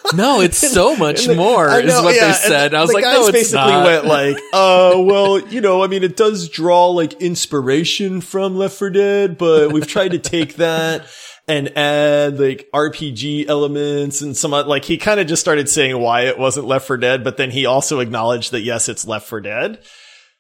no, 0.13 0.41
it's 0.41 0.57
so 0.57 0.95
much 0.95 1.25
the, 1.25 1.35
more 1.35 1.67
know, 1.67 1.79
is 1.79 1.93
what 2.03 2.15
yeah, 2.15 2.27
they 2.27 2.33
said. 2.33 2.73
I 2.75 2.81
was 2.81 2.93
like, 2.93 3.03
no, 3.03 3.23
it's 3.23 3.31
basically 3.31 3.71
not. 3.71 3.85
went 3.85 4.05
like, 4.05 4.37
uh, 4.53 4.93
well, 4.97 5.39
you 5.39 5.61
know, 5.61 5.83
I 5.83 5.87
mean, 5.87 6.03
it 6.03 6.15
does 6.15 6.49
draw 6.49 6.89
like 6.89 7.13
inspiration 7.13 8.21
from 8.21 8.55
Left 8.55 8.77
4 8.77 8.89
Dead, 8.91 9.37
but 9.37 9.71
we've 9.71 9.87
tried 9.87 10.09
to 10.09 10.19
take 10.19 10.57
that 10.57 11.07
and 11.47 11.77
add 11.77 12.39
like 12.39 12.67
RPG 12.73 13.47
elements 13.47 14.21
and 14.21 14.35
some 14.35 14.51
like 14.51 14.85
he 14.85 14.97
kind 14.97 15.19
of 15.19 15.27
just 15.27 15.41
started 15.41 15.69
saying 15.69 15.97
why 15.99 16.21
it 16.21 16.39
wasn't 16.39 16.67
Left 16.67 16.87
4 16.87 16.97
Dead, 16.97 17.23
but 17.23 17.37
then 17.37 17.51
he 17.51 17.65
also 17.65 17.99
acknowledged 17.99 18.51
that 18.51 18.61
yes, 18.61 18.89
it's 18.89 19.05
Left 19.05 19.27
4 19.27 19.41
Dead. 19.41 19.83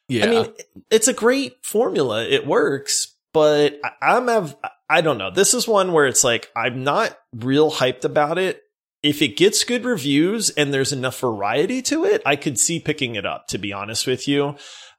Yeah. 0.07 0.25
I 0.25 0.29
mean, 0.29 0.53
it's 0.91 1.07
a 1.07 1.13
great 1.13 1.53
formula. 1.63 2.23
It 2.23 2.45
works, 2.45 3.15
but 3.33 3.79
I'm 4.01 4.27
have 4.27 4.55
I 4.89 5.01
don't 5.01 5.17
know. 5.17 5.31
This 5.31 5.53
is 5.53 5.67
one 5.67 5.93
where 5.93 6.05
it's 6.05 6.23
like 6.23 6.51
I'm 6.55 6.83
not 6.83 7.17
real 7.33 7.71
hyped 7.71 8.05
about 8.05 8.37
it 8.37 8.61
if 9.05 9.21
it 9.21 9.37
gets 9.37 9.63
good 9.63 9.85
reviews 9.85 10.49
and 10.49 10.73
there's 10.73 10.91
enough 10.91 11.19
variety 11.19 11.83
to 11.83 12.05
it, 12.05 12.23
I 12.25 12.35
could 12.35 12.57
see 12.57 12.79
picking 12.79 13.13
it 13.13 13.23
up, 13.23 13.47
to 13.49 13.59
be 13.59 13.71
honest 13.71 14.07
with 14.07 14.27
you. 14.27 14.55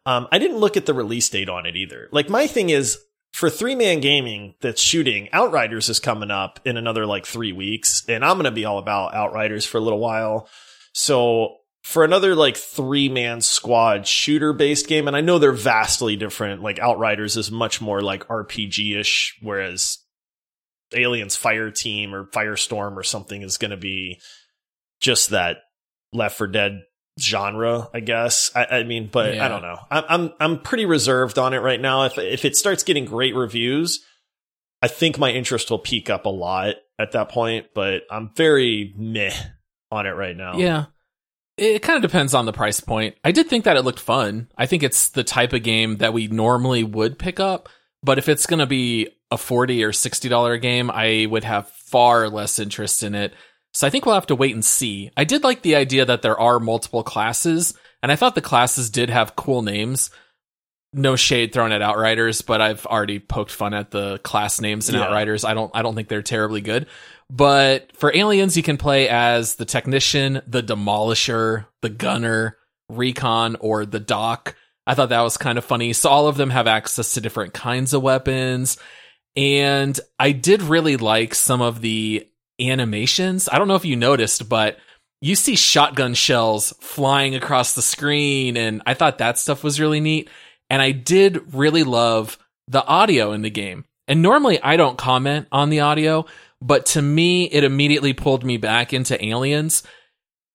Um, 0.07 0.29
I 0.31 0.39
didn't 0.39 0.59
look 0.59 0.77
at 0.77 0.87
the 0.87 0.95
release 0.95 1.29
date 1.29 1.49
on 1.49 1.67
it 1.67 1.75
either. 1.75 2.09
Like 2.13 2.31
my 2.31 2.47
thing 2.47 2.71
is 2.71 3.01
for 3.33 3.51
three 3.51 3.75
man 3.75 4.01
gaming 4.01 4.55
that's 4.61 4.81
shooting, 4.81 5.29
Outriders 5.33 5.89
is 5.89 6.01
coming 6.01 6.31
up 6.31 6.61
in 6.65 6.77
another 6.77 7.07
like 7.07 7.27
three 7.27 7.53
weeks, 7.53 8.05
and 8.09 8.25
I'm 8.25 8.37
to 8.45 8.51
be 8.51 8.65
all 8.65 8.79
about 8.79 9.15
Outriders 9.15 9.67
for 9.67 9.79
a 9.79 9.83
little 9.83 9.99
while. 9.99 10.49
So 10.93 11.59
for 11.83 12.03
another 12.03 12.35
like 12.35 12.57
three 12.57 13.09
man 13.09 13.41
squad 13.41 14.07
shooter 14.07 14.53
based 14.53 14.89
game, 14.89 15.07
and 15.07 15.17
I 15.17 15.21
know 15.21 15.39
they're 15.39 15.53
vastly 15.53 16.17
different. 16.17 16.63
Like 16.63 16.79
Outriders 16.79 17.37
is 17.37 17.51
much 17.51 17.81
more 17.81 18.01
like 18.01 18.27
RPG 18.29 18.99
ish, 18.99 19.37
whereas 19.43 19.99
Aliens 20.95 21.37
Fire 21.37 21.71
Team 21.71 22.15
or 22.15 22.25
Firestorm 22.25 22.97
or 22.97 23.03
something 23.03 23.43
is 23.43 23.59
to 23.71 23.77
be 23.77 24.21
just 25.01 25.31
that 25.31 25.59
Left 26.13 26.39
4 26.39 26.47
Dead 26.49 26.81
genre, 27.19 27.89
I 27.95 28.01
guess. 28.01 28.51
I, 28.55 28.65
I 28.67 28.83
mean, 28.85 29.09
but 29.11 29.35
Yeah. 29.35 29.45
I 29.45 29.49
don't 29.49 29.63
know. 29.63 29.79
I'm 29.91 30.05
I'm 30.09 30.33
I'm 30.41 30.61
pretty 30.61 30.85
reserved 30.85 31.39
on 31.39 31.55
it 31.55 31.59
right 31.59 31.81
now. 31.81 32.05
If 32.05 32.19
if 32.19 32.45
it 32.45 32.57
starts 32.57 32.83
getting 32.83 33.05
great 33.05 33.35
reviews, 33.35 34.05
I 34.83 34.89
think 34.89 35.19
my 35.19 35.31
interest 35.33 35.71
will 35.71 35.79
peak 35.79 36.11
up 36.11 36.27
a 36.27 36.31
lot 36.31 36.77
at 36.99 37.13
that 37.13 37.29
point. 37.31 37.69
But 37.75 38.03
I'm 38.11 38.31
very 38.35 38.95
meh 38.97 39.35
on 39.91 40.07
it 40.07 40.11
right 40.11 40.37
now. 40.37 40.57
Yeah. 40.59 40.87
It 41.57 41.81
kind 41.81 41.97
of 41.97 42.03
depends 42.03 42.35
on 42.35 42.45
the 42.45 42.53
price 42.53 42.81
point. 42.81 43.17
I 43.25 43.33
did 43.33 43.49
think 43.49 43.65
that 43.65 43.79
it 43.79 43.83
looked 43.83 44.01
fun. 44.01 44.49
I 44.59 44.67
think 44.67 44.83
it's 44.83 45.09
the 45.09 45.25
type 45.25 45.55
of 45.55 45.63
game 45.63 45.97
that 45.99 46.13
we 46.13 46.27
normally 46.27 46.85
would 46.85 47.19
pick 47.19 47.41
up, 47.41 47.71
but 48.03 48.19
if 48.19 48.29
it's 48.29 48.45
going 48.45 48.59
to 48.59 48.67
be 48.67 49.09
a 49.31 49.39
40 49.39 49.83
or 49.83 49.93
60 49.93 50.29
dollar 50.29 50.59
game, 50.59 50.91
I 50.91 51.27
would 51.31 51.45
have 51.45 51.71
far 51.71 52.29
less 52.29 52.59
interest 52.59 53.03
in 53.03 53.15
it. 53.15 53.33
So 53.77 53.87
I 53.87 53.91
think 53.91 54.07
we'll 54.07 54.15
have 54.15 54.29
to 54.29 54.35
wait 54.35 54.55
and 54.55 54.65
see. 54.65 55.11
I 55.19 55.25
did 55.25 55.45
like 55.45 55.61
the 55.61 55.77
idea 55.77 56.07
that 56.07 56.23
there 56.23 56.41
are 56.41 56.59
multiple 56.59 57.03
classes, 57.03 57.75
and 58.03 58.11
I 58.11 58.17
thought 58.17 58.35
the 58.35 58.41
classes 58.41 58.89
did 58.89 59.11
have 59.11 59.37
cool 59.37 59.61
names. 59.61 60.09
No 60.95 61.15
shade 61.15 61.53
thrown 61.53 61.73
at 61.73 61.83
Outriders, 61.83 62.41
but 62.41 62.63
I've 62.63 62.87
already 62.87 63.19
poked 63.19 63.51
fun 63.51 63.75
at 63.75 63.91
the 63.91 64.17
class 64.21 64.63
names 64.63 64.89
in 64.89 64.95
Yeah. 64.95 65.03
Outriders. 65.03 65.45
I 65.45 65.53
don't 65.53 65.71
I 65.75 65.83
don't 65.83 65.95
think 65.95 66.09
they're 66.09 66.23
terribly 66.23 66.63
good. 66.63 66.87
But 67.29 67.95
for 67.95 68.17
aliens, 68.17 68.57
you 68.57 68.63
can 68.63 68.79
play 68.79 69.11
as 69.11 69.57
the 69.57 69.67
technician, 69.67 70.41
the 70.47 70.63
demolisher, 70.63 71.67
the 71.83 71.91
gunner, 71.91 72.57
recon, 72.89 73.57
or 73.61 73.85
the 73.85 74.01
doc. 74.01 74.57
I 74.87 74.95
thought 74.95 75.11
that 75.11 75.21
was 75.21 75.37
kind 75.37 75.59
of 75.59 75.67
funny. 75.67 75.93
So 75.93 76.09
all 76.09 76.29
of 76.29 76.39
them 76.39 76.49
have 76.49 76.67
access 76.67 77.13
to 77.13 77.21
different 77.21 77.53
kinds 77.53 77.93
of 77.93 78.01
weapons. 78.01 78.79
And 79.37 80.01
I 80.19 80.33
did 80.33 80.63
really 80.63 80.97
like 80.97 81.35
some 81.35 81.61
of 81.61 81.83
the 81.83 82.27
animations. 82.61 83.49
I 83.51 83.59
don't 83.59 83.69
know 83.69 83.75
if 83.75 83.85
you 83.85 83.97
noticed, 83.97 84.49
but 84.49 84.79
you 85.21 85.35
see 85.35 85.57
shotgun 85.57 86.15
shells 86.15 86.73
flying 86.81 87.35
across 87.35 87.75
the 87.75 87.83
screen. 87.83 88.57
And 88.57 88.83
I 88.87 88.95
thought 88.95 89.19
that 89.19 89.39
stuff 89.39 89.65
was 89.65 89.81
really 89.81 90.01
neat. 90.01 90.29
And 90.71 90.83
I 90.83 90.91
did 90.93 91.55
really 91.55 91.85
love 91.85 92.39
the 92.69 92.85
audio 92.85 93.33
in 93.33 93.43
the 93.43 93.51
game. 93.51 93.85
And 94.09 94.23
normally 94.23 94.61
I 94.63 94.77
don't 94.77 94.99
comment 94.99 95.49
on 95.51 95.71
the 95.71 95.81
audio, 95.81 96.27
but 96.61 96.87
to 96.87 97.03
me, 97.03 97.45
it 97.45 97.65
immediately 97.65 98.13
pulled 98.13 98.45
me 98.45 98.57
back 98.57 98.93
into 98.93 99.23
aliens 99.25 99.83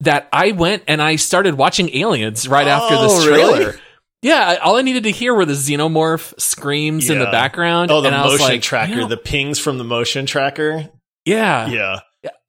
that 0.02 0.28
I 0.34 0.52
went 0.52 0.84
and 0.88 1.02
I 1.02 1.16
started 1.18 1.56
watching 1.56 1.96
aliens 1.96 2.48
right 2.48 2.68
after 2.68 2.96
this 2.98 3.12
Oh, 3.14 3.26
trailer. 3.28 3.58
really? 3.60 3.78
Yeah, 4.24 4.58
all 4.64 4.78
I 4.78 4.84
needed 4.84 5.04
to 5.04 5.12
hear 5.12 5.34
were 5.34 5.46
the 5.46 5.54
xenomorph 5.54 6.40
screams 6.40 7.10
in 7.10 7.18
the 7.18 7.26
background. 7.26 7.90
Oh, 7.92 8.02
the 8.02 8.08
and 8.08 8.16
I 8.16 8.24
was 8.26 8.34
motion 8.34 8.46
like, 8.48 8.62
tracker, 8.62 8.92
you 8.94 8.98
know- 9.02 9.08
the 9.08 9.18
pings 9.18 9.58
from 9.60 9.78
the 9.80 9.84
motion 9.84 10.26
tracker. 10.28 10.90
Yeah, 11.26 11.70
Yeah. 11.70 12.00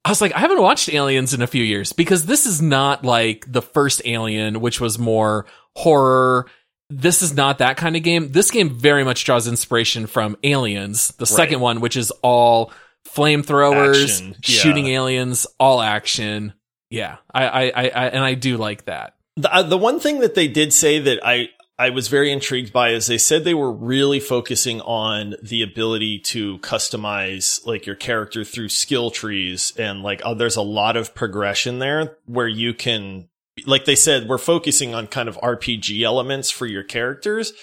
I 0.05 0.09
was 0.09 0.19
like, 0.19 0.33
I 0.35 0.39
haven't 0.39 0.61
watched 0.61 0.93
Aliens 0.93 1.33
in 1.33 1.41
a 1.41 1.47
few 1.47 1.63
years 1.63 1.93
because 1.93 2.25
this 2.25 2.45
is 2.45 2.61
not 2.61 3.05
like 3.05 3.45
the 3.49 3.61
first 3.61 4.01
Alien, 4.03 4.59
which 4.59 4.81
was 4.81 4.99
more 4.99 5.45
horror. 5.75 6.47
This 6.89 7.21
is 7.21 7.33
not 7.33 7.59
that 7.59 7.77
kind 7.77 7.95
of 7.95 8.03
game. 8.03 8.31
This 8.31 8.51
game 8.51 8.69
very 8.69 9.05
much 9.05 9.23
draws 9.23 9.47
inspiration 9.47 10.05
from 10.05 10.35
Aliens, 10.43 11.07
the 11.17 11.25
second 11.25 11.61
one, 11.61 11.79
which 11.79 11.95
is 11.95 12.11
all 12.21 12.73
flamethrowers, 13.07 14.21
yeah. 14.21 14.33
shooting 14.41 14.87
aliens, 14.87 15.47
all 15.59 15.81
action. 15.81 16.53
Yeah, 16.89 17.17
I, 17.33 17.45
I, 17.45 17.63
I, 17.63 17.71
I, 17.89 18.07
and 18.07 18.23
I 18.23 18.33
do 18.33 18.57
like 18.57 18.85
that. 18.85 19.15
The, 19.37 19.53
uh, 19.53 19.63
the 19.63 19.77
one 19.77 19.99
thing 19.99 20.19
that 20.19 20.35
they 20.35 20.47
did 20.47 20.73
say 20.73 20.99
that 20.99 21.19
I 21.23 21.49
I 21.77 21.89
was 21.89 22.07
very 22.07 22.31
intrigued 22.31 22.71
by 22.71 22.89
is 22.89 23.07
they 23.07 23.17
said 23.17 23.43
they 23.43 23.55
were 23.55 23.71
really 23.71 24.19
focusing 24.19 24.79
on 24.81 25.35
the 25.41 25.63
ability 25.63 26.19
to 26.19 26.59
customize 26.59 27.65
like 27.65 27.85
your 27.85 27.95
character 27.95 28.43
through 28.43 28.69
skill 28.69 29.09
trees 29.09 29.73
and 29.77 30.03
like 30.03 30.21
oh, 30.23 30.35
there's 30.35 30.55
a 30.55 30.61
lot 30.61 30.95
of 30.97 31.15
progression 31.15 31.79
there 31.79 32.17
where 32.25 32.47
you 32.47 32.73
can 32.73 33.27
like 33.65 33.85
they 33.85 33.95
said 33.95 34.27
we're 34.27 34.37
focusing 34.37 34.93
on 34.93 35.07
kind 35.07 35.27
of 35.27 35.37
RPG 35.37 36.03
elements 36.03 36.51
for 36.51 36.67
your 36.67 36.83
characters. 36.83 37.53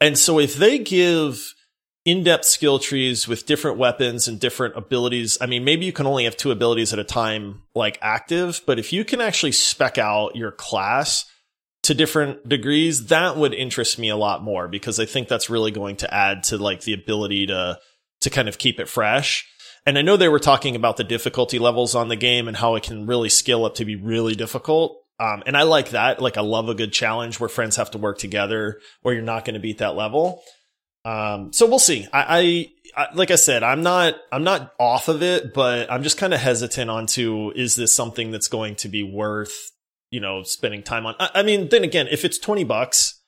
And 0.00 0.16
so 0.16 0.38
if 0.38 0.54
they 0.54 0.78
give 0.78 1.54
in-depth 2.04 2.46
skill 2.46 2.78
trees 2.78 3.28
with 3.28 3.46
different 3.46 3.76
weapons 3.76 4.26
and 4.26 4.40
different 4.40 4.76
abilities. 4.76 5.36
I 5.40 5.46
mean, 5.46 5.64
maybe 5.64 5.84
you 5.84 5.92
can 5.92 6.06
only 6.06 6.24
have 6.24 6.36
two 6.36 6.50
abilities 6.50 6.92
at 6.92 6.98
a 6.98 7.04
time, 7.04 7.62
like 7.74 7.98
active, 8.00 8.62
but 8.66 8.78
if 8.78 8.92
you 8.92 9.04
can 9.04 9.20
actually 9.20 9.52
spec 9.52 9.98
out 9.98 10.34
your 10.34 10.50
class 10.50 11.29
to 11.90 11.94
different 11.94 12.48
degrees, 12.48 13.06
that 13.06 13.36
would 13.36 13.52
interest 13.52 13.98
me 13.98 14.10
a 14.10 14.16
lot 14.16 14.44
more 14.44 14.68
because 14.68 15.00
I 15.00 15.06
think 15.06 15.26
that's 15.26 15.50
really 15.50 15.72
going 15.72 15.96
to 15.96 16.14
add 16.14 16.44
to 16.44 16.56
like 16.56 16.82
the 16.82 16.92
ability 16.92 17.46
to, 17.46 17.80
to 18.20 18.30
kind 18.30 18.48
of 18.48 18.58
keep 18.58 18.78
it 18.78 18.88
fresh. 18.88 19.44
And 19.84 19.98
I 19.98 20.02
know 20.02 20.16
they 20.16 20.28
were 20.28 20.38
talking 20.38 20.76
about 20.76 20.98
the 20.98 21.02
difficulty 21.02 21.58
levels 21.58 21.96
on 21.96 22.06
the 22.06 22.14
game 22.14 22.46
and 22.46 22.56
how 22.56 22.76
it 22.76 22.84
can 22.84 23.08
really 23.08 23.28
scale 23.28 23.64
up 23.64 23.74
to 23.74 23.84
be 23.84 23.96
really 23.96 24.36
difficult. 24.36 25.02
Um, 25.18 25.42
and 25.46 25.56
I 25.56 25.64
like 25.64 25.90
that. 25.90 26.22
Like 26.22 26.36
I 26.36 26.42
love 26.42 26.68
a 26.68 26.76
good 26.76 26.92
challenge 26.92 27.40
where 27.40 27.48
friends 27.48 27.74
have 27.74 27.90
to 27.90 27.98
work 27.98 28.18
together 28.18 28.78
or 29.02 29.12
you're 29.12 29.22
not 29.22 29.44
going 29.44 29.54
to 29.54 29.60
beat 29.60 29.78
that 29.78 29.96
level. 29.96 30.44
Um, 31.04 31.52
so 31.52 31.66
we'll 31.66 31.80
see. 31.80 32.06
I, 32.12 32.70
I, 32.94 33.02
I, 33.02 33.14
like 33.14 33.32
I 33.32 33.36
said, 33.36 33.64
I'm 33.64 33.82
not, 33.82 34.14
I'm 34.30 34.44
not 34.44 34.74
off 34.78 35.08
of 35.08 35.24
it, 35.24 35.52
but 35.52 35.90
I'm 35.90 36.04
just 36.04 36.18
kind 36.18 36.32
of 36.32 36.38
hesitant 36.38 36.88
onto, 36.88 37.50
is 37.56 37.74
this 37.74 37.92
something 37.92 38.30
that's 38.30 38.46
going 38.46 38.76
to 38.76 38.88
be 38.88 39.02
worth, 39.02 39.72
you 40.10 40.20
know, 40.20 40.42
spending 40.42 40.82
time 40.82 41.06
on? 41.06 41.14
I, 41.18 41.30
I 41.36 41.42
mean, 41.42 41.68
then 41.68 41.84
again, 41.84 42.08
if 42.10 42.24
it's 42.24 42.38
20 42.38 42.64
bucks, 42.64 43.20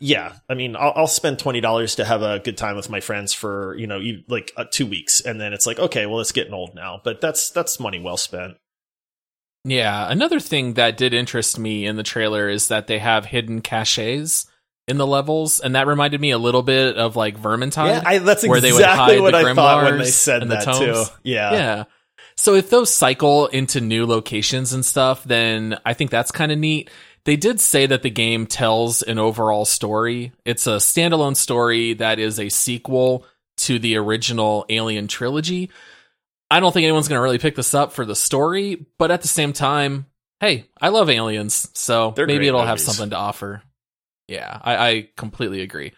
yeah, 0.00 0.34
I 0.48 0.54
mean, 0.54 0.76
I'll, 0.76 0.92
I'll 0.96 1.06
spend 1.06 1.38
$20 1.38 1.96
to 1.96 2.04
have 2.04 2.22
a 2.22 2.38
good 2.40 2.56
time 2.56 2.76
with 2.76 2.90
my 2.90 3.00
friends 3.00 3.32
for, 3.32 3.76
you 3.76 3.86
know, 3.86 4.00
like 4.28 4.52
uh, 4.56 4.64
two 4.70 4.86
weeks. 4.86 5.20
And 5.20 5.40
then 5.40 5.52
it's 5.52 5.66
like, 5.66 5.78
okay, 5.78 6.06
well, 6.06 6.20
it's 6.20 6.32
getting 6.32 6.54
old 6.54 6.74
now, 6.74 7.00
but 7.02 7.20
that's, 7.20 7.50
that's 7.50 7.78
money 7.78 8.00
well 8.00 8.16
spent. 8.16 8.56
Yeah, 9.64 10.10
another 10.10 10.40
thing 10.40 10.74
that 10.74 10.96
did 10.96 11.14
interest 11.14 11.58
me 11.58 11.86
in 11.86 11.96
the 11.96 12.02
trailer 12.02 12.48
is 12.50 12.68
that 12.68 12.86
they 12.86 12.98
have 12.98 13.26
hidden 13.26 13.62
caches 13.62 14.46
in 14.86 14.98
the 14.98 15.06
levels, 15.06 15.60
and 15.60 15.74
that 15.74 15.86
reminded 15.86 16.20
me 16.20 16.30
a 16.30 16.38
little 16.38 16.62
bit 16.62 16.96
of 16.96 17.16
like 17.16 17.40
Vermintide. 17.40 17.86
Yeah, 17.86 18.02
I, 18.04 18.18
that's 18.18 18.46
where 18.46 18.60
they 18.60 18.72
would 18.72 18.80
exactly 18.80 19.14
hide 19.14 19.22
what 19.22 19.30
the 19.32 19.38
I 19.38 19.54
thought 19.54 19.84
when 19.84 19.98
they 19.98 20.04
said 20.04 20.42
and 20.42 20.50
the 20.50 20.56
that 20.56 20.76
too. 20.76 21.04
Yeah. 21.22 21.52
yeah. 21.52 21.84
So 22.36 22.54
if 22.54 22.70
those 22.70 22.92
cycle 22.92 23.46
into 23.46 23.80
new 23.80 24.06
locations 24.06 24.72
and 24.72 24.84
stuff, 24.84 25.24
then 25.24 25.78
I 25.84 25.94
think 25.94 26.10
that's 26.10 26.30
kind 26.30 26.52
of 26.52 26.58
neat. 26.58 26.90
They 27.24 27.36
did 27.36 27.60
say 27.60 27.86
that 27.86 28.02
the 28.02 28.10
game 28.10 28.46
tells 28.46 29.02
an 29.02 29.18
overall 29.18 29.64
story. 29.64 30.32
It's 30.44 30.66
a 30.66 30.76
standalone 30.76 31.36
story 31.36 31.94
that 31.94 32.18
is 32.18 32.38
a 32.38 32.50
sequel 32.50 33.24
to 33.58 33.78
the 33.78 33.96
original 33.96 34.66
Alien 34.68 35.08
trilogy. 35.08 35.70
I 36.50 36.60
don't 36.60 36.72
think 36.72 36.84
anyone's 36.84 37.08
going 37.08 37.18
to 37.18 37.22
really 37.22 37.38
pick 37.38 37.56
this 37.56 37.74
up 37.74 37.92
for 37.92 38.04
the 38.04 38.14
story, 38.14 38.86
but 38.98 39.10
at 39.10 39.22
the 39.22 39.28
same 39.28 39.52
time, 39.52 40.06
hey, 40.40 40.66
I 40.80 40.88
love 40.88 41.08
aliens, 41.08 41.70
so 41.74 42.12
They're 42.14 42.26
maybe 42.26 42.46
it'll 42.46 42.66
have 42.66 42.80
something 42.80 43.10
to 43.10 43.16
offer. 43.16 43.62
Yeah, 44.28 44.60
I, 44.62 44.88
I 44.88 45.08
completely 45.16 45.62
agree. 45.62 45.92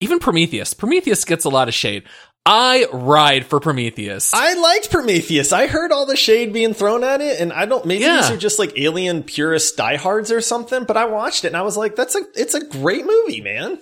Even 0.00 0.18
Prometheus. 0.18 0.74
Prometheus 0.74 1.24
gets 1.24 1.44
a 1.44 1.48
lot 1.48 1.68
of 1.68 1.74
shade. 1.74 2.04
I 2.44 2.86
ride 2.92 3.46
for 3.46 3.60
Prometheus. 3.60 4.34
I 4.34 4.54
liked 4.54 4.90
Prometheus. 4.90 5.52
I 5.52 5.68
heard 5.68 5.92
all 5.92 6.06
the 6.06 6.16
shade 6.16 6.52
being 6.52 6.74
thrown 6.74 7.04
at 7.04 7.20
it, 7.20 7.40
and 7.40 7.52
I 7.52 7.66
don't. 7.66 7.86
Maybe 7.86 8.02
Yeah. 8.04 8.20
these 8.22 8.30
are 8.30 8.36
just 8.36 8.58
like 8.58 8.72
alien 8.76 9.22
purist 9.22 9.76
diehards 9.76 10.32
or 10.32 10.40
something. 10.40 10.84
But 10.84 10.96
I 10.96 11.04
watched 11.04 11.44
it, 11.44 11.48
and 11.48 11.56
I 11.56 11.62
was 11.62 11.76
like, 11.76 11.94
"That's 11.94 12.16
a, 12.16 12.22
it's 12.34 12.54
a 12.54 12.64
great 12.64 13.06
movie, 13.06 13.40
man." 13.40 13.78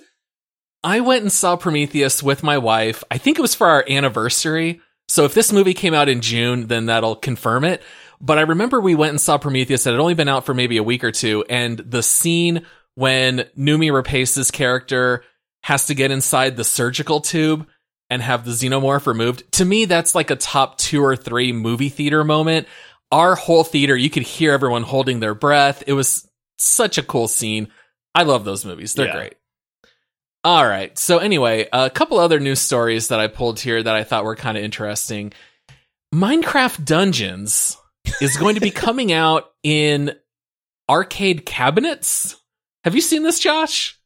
I 0.83 0.99
went 0.99 1.21
and 1.23 1.31
saw 1.31 1.55
Prometheus 1.55 2.21
with 2.21 2.43
my 2.43 2.57
wife. 2.59 3.03
I 3.09 3.17
think 3.17 3.37
it 3.39 3.41
was 3.41 3.55
for 3.55 3.67
our 3.67 3.85
anniversary. 3.89 4.81
So 5.07 5.25
if 5.25 5.33
this 5.33 5.51
movie 5.51 5.73
came 5.73 5.93
out 5.93 6.09
in 6.09 6.21
June, 6.21 6.67
then 6.67 6.85
that'll 6.85 7.15
confirm 7.15 7.63
it. 7.65 7.81
But 8.19 8.37
I 8.37 8.41
remember 8.41 8.79
we 8.79 8.95
went 8.95 9.09
and 9.11 9.21
saw 9.21 9.37
Prometheus. 9.37 9.85
It 9.85 9.91
had 9.91 9.99
only 9.99 10.13
been 10.13 10.29
out 10.29 10.45
for 10.45 10.53
maybe 10.53 10.77
a 10.77 10.83
week 10.83 11.03
or 11.03 11.11
two. 11.11 11.43
And 11.49 11.77
the 11.79 12.01
scene 12.03 12.65
when 12.95 13.45
Noomi 13.57 13.91
Rapace's 13.91 14.51
character 14.51 15.23
has 15.63 15.87
to 15.87 15.95
get 15.95 16.11
inside 16.11 16.55
the 16.57 16.63
surgical 16.63 17.19
tube 17.21 17.67
and 18.11 18.21
have 18.21 18.45
the 18.45 18.51
xenomorph 18.51 19.07
removed, 19.07 19.51
to 19.53 19.65
me, 19.65 19.85
that's 19.85 20.13
like 20.13 20.29
a 20.29 20.35
top 20.35 20.77
two 20.77 21.03
or 21.03 21.15
three 21.15 21.51
movie 21.51 21.89
theater 21.89 22.23
moment. 22.23 22.67
Our 23.11 23.35
whole 23.35 23.63
theater, 23.63 23.95
you 23.97 24.09
could 24.11 24.23
hear 24.23 24.53
everyone 24.53 24.83
holding 24.83 25.19
their 25.19 25.33
breath. 25.33 25.83
It 25.87 25.93
was 25.93 26.29
such 26.57 26.97
a 26.99 27.03
cool 27.03 27.27
scene. 27.27 27.69
I 28.13 28.23
love 28.23 28.43
those 28.45 28.65
movies. 28.65 28.93
They're 28.93 29.07
Yeah. 29.07 29.15
great. 29.15 29.33
All 30.43 30.65
right. 30.67 30.97
So 30.97 31.17
anyway, 31.19 31.67
a 31.71 31.89
couple 31.89 32.17
other 32.19 32.39
news 32.39 32.59
stories 32.59 33.07
that 33.09 33.19
I 33.19 33.27
pulled 33.27 33.59
here 33.59 33.81
that 33.81 33.95
I 33.95 34.03
thought 34.03 34.23
were 34.25 34.35
kind 34.35 34.57
of 34.57 34.63
interesting. 34.63 35.33
Minecraft 36.13 36.83
Dungeons 36.83 37.77
is 38.21 38.37
going 38.37 38.55
to 38.55 38.61
be 38.61 38.71
coming 38.85 39.11
out 39.13 39.51
in 39.63 40.13
arcade 40.89 41.45
cabinets. 41.45 42.35
Have 42.83 42.95
you 42.95 43.01
seen 43.01 43.23
this, 43.23 43.39
Josh? 43.39 43.97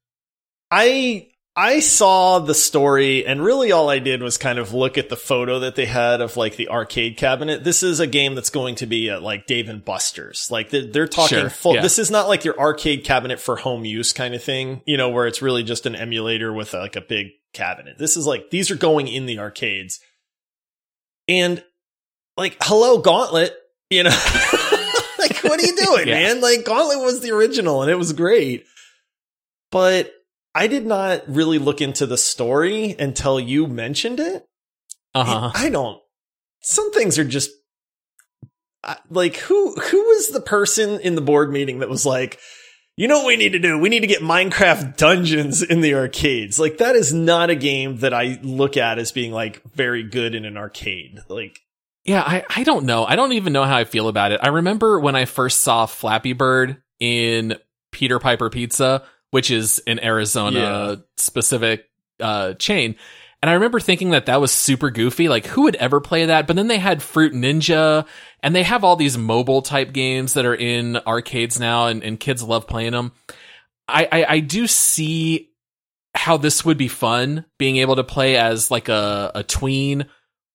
I 0.69 1.27
I 1.57 1.79
saw 1.79 2.39
the 2.39 2.53
story 2.53 3.25
and 3.25 3.41
really 3.41 3.71
all 3.71 3.89
I 3.89 3.99
did 3.99 4.21
was 4.21 4.37
kind 4.37 4.59
of 4.59 4.73
look 4.73 4.97
at 4.97 5.07
the 5.07 5.15
photo 5.15 5.59
that 5.59 5.75
they 5.75 5.85
had 5.85 6.19
of 6.19 6.35
like 6.35 6.57
the 6.57 6.67
arcade 6.67 7.15
cabinet. 7.15 7.63
This 7.63 7.81
is 7.81 8.01
a 8.01 8.07
game 8.07 8.35
that's 8.35 8.49
going 8.49 8.75
to 8.75 8.85
be 8.85 9.09
at 9.09 9.23
like 9.23 9.47
Dave 9.47 9.69
and 9.69 9.83
Buster's. 9.83 10.49
Like 10.51 10.69
they're, 10.69 10.85
they're 10.85 11.07
talking 11.07 11.37
Sure, 11.39 11.49
full. 11.49 11.75
yeah. 11.75 11.81
This 11.81 11.97
is 11.97 12.11
not 12.11 12.27
like 12.27 12.43
your 12.43 12.59
arcade 12.59 13.05
cabinet 13.05 13.39
for 13.39 13.55
home 13.55 13.85
use 13.85 14.11
kind 14.11 14.35
of 14.35 14.43
thing, 14.43 14.81
you 14.85 14.97
know, 14.97 15.09
where 15.09 15.27
it's 15.27 15.41
really 15.41 15.63
just 15.63 15.85
an 15.85 15.95
emulator 15.95 16.51
with 16.51 16.73
uh, 16.75 16.79
like 16.79 16.97
a 16.97 17.01
big 17.01 17.27
cabinet. 17.53 17.97
This 17.97 18.17
is 18.17 18.27
like, 18.27 18.49
these 18.49 18.69
are 18.69 18.75
going 18.75 19.07
in 19.07 19.25
the 19.25 19.39
arcades. 19.39 20.01
And 21.29 21.63
like, 22.35 22.57
hello, 22.63 22.97
Gauntlet, 22.97 23.55
you 23.89 24.03
know, 24.03 24.09
like, 25.19 25.37
what 25.41 25.57
are 25.57 25.65
you 25.65 25.75
doing, 25.77 26.07
Yeah. 26.09 26.15
man? 26.15 26.41
Like, 26.41 26.65
Gauntlet 26.65 26.99
was 26.99 27.21
the 27.21 27.31
original 27.31 27.81
and 27.81 27.89
it 27.89 27.95
was 27.95 28.11
great. 28.11 28.65
But 29.71 30.11
I 30.55 30.67
did 30.67 30.85
not 30.85 31.23
really 31.27 31.59
look 31.59 31.81
into 31.81 32.05
the 32.05 32.17
story 32.17 32.95
until 32.97 33.39
you 33.39 33.67
mentioned 33.67 34.21
it. 34.21 34.45
Uh-huh. 35.13 35.51
I 35.53 35.69
don't. 35.69 36.01
Some 36.61 36.93
things 36.93 37.19
are 37.19 37.25
just 37.25 37.51
like 39.09 39.37
who 39.37 39.75
who 39.75 39.97
was 39.97 40.29
the 40.29 40.41
person 40.41 40.99
in 41.01 41.15
the 41.15 41.21
board 41.21 41.51
meeting 41.51 41.79
that 41.79 41.89
was 41.89 42.05
like, 42.05 42.39
you 42.95 43.07
know 43.07 43.19
what 43.19 43.27
we 43.27 43.35
need 43.35 43.51
to 43.51 43.59
do? 43.59 43.77
We 43.77 43.89
need 43.89 44.01
to 44.01 44.07
get 44.07 44.21
Minecraft 44.21 44.95
Dungeons 44.97 45.61
in 45.61 45.81
the 45.81 45.93
arcades. 45.95 46.57
Like 46.57 46.77
that 46.77 46.95
is 46.95 47.13
not 47.13 47.49
a 47.49 47.55
game 47.55 47.97
that 47.97 48.13
I 48.13 48.39
look 48.41 48.77
at 48.77 48.97
as 48.97 49.11
being 49.11 49.33
like 49.33 49.61
very 49.73 50.03
good 50.03 50.35
in 50.35 50.45
an 50.45 50.55
arcade. 50.55 51.19
Like 51.27 51.59
Yeah, 52.05 52.21
I, 52.21 52.45
I 52.55 52.63
don't 52.63 52.85
know. 52.85 53.05
I 53.05 53.17
don't 53.17 53.33
even 53.33 53.51
know 53.51 53.63
how 53.63 53.75
I 53.75 53.83
feel 53.83 54.07
about 54.07 54.31
it. 54.31 54.39
I 54.41 54.47
remember 54.47 54.99
when 54.99 55.15
I 55.15 55.25
first 55.25 55.61
saw 55.61 55.85
Flappy 55.85 56.33
Bird 56.33 56.81
in 56.99 57.55
Peter 57.91 58.19
Piper 58.19 58.49
Pizza, 58.49 59.03
which 59.31 59.51
is 59.51 59.79
an 59.87 60.03
Arizona 60.03 60.59
Yeah. 60.59 60.95
specific 61.17 61.85
uh, 62.19 62.53
chain. 62.53 62.95
And 63.41 63.49
I 63.49 63.53
remember 63.55 63.79
thinking 63.79 64.09
that 64.11 64.25
that 64.25 64.41
was 64.41 64.51
super 64.51 64.89
goofy. 64.89 65.29
Like, 65.29 65.45
who 65.45 65.63
would 65.63 65.75
ever 65.75 65.99
play 66.01 66.25
that? 66.25 66.47
But 66.47 66.55
then 66.55 66.67
they 66.67 66.79
had 66.79 67.03
Fruit 67.03 67.33
Ninja, 67.33 68.07
and 68.41 68.55
they 68.55 68.63
have 68.63 68.83
all 68.83 68.95
these 68.95 69.17
mobile 69.17 69.61
type 69.61 69.93
games 69.93 70.33
that 70.33 70.45
are 70.45 70.55
in 70.55 70.97
arcades 71.05 71.59
now, 71.59 71.87
and, 71.87 72.01
and 72.03 72.19
kids 72.19 72.41
love 72.41 72.65
playing 72.65 72.93
them. 72.93 73.11
I, 73.87 74.07
I, 74.11 74.25
I 74.35 74.39
do 74.39 74.65
see 74.65 75.51
how 76.15 76.37
this 76.37 76.63
would 76.65 76.77
be 76.77 76.87
fun 76.87 77.45
being 77.59 77.77
able 77.77 77.97
to 77.97 78.03
play 78.03 78.37
as 78.37 78.71
like 78.71 78.89
a, 78.89 79.31
a 79.35 79.43
tween 79.43 80.05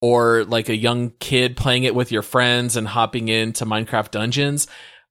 or 0.00 0.44
like 0.44 0.68
a 0.68 0.76
young 0.76 1.10
kid 1.20 1.56
playing 1.56 1.84
it 1.84 1.94
with 1.94 2.10
your 2.10 2.22
friends 2.22 2.76
and 2.76 2.88
hopping 2.88 3.28
into 3.28 3.66
Minecraft 3.66 4.10
dungeons. 4.10 4.66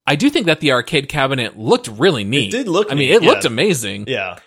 I 0.09 0.15
do 0.15 0.31
think 0.31 0.47
that 0.47 0.59
the 0.59 0.71
arcade 0.71 1.07
cabinet 1.07 1.55
looked 1.55 1.87
really 1.87 2.23
neat. 2.23 2.51
it 2.51 2.57
did 2.57 2.67
look 2.67 2.91
I 2.91 2.95
mean, 2.95 3.09
neat, 3.09 3.17
it 3.17 3.21
looked 3.21 3.45
amazing. 3.45 4.05
Yeah. 4.07 4.39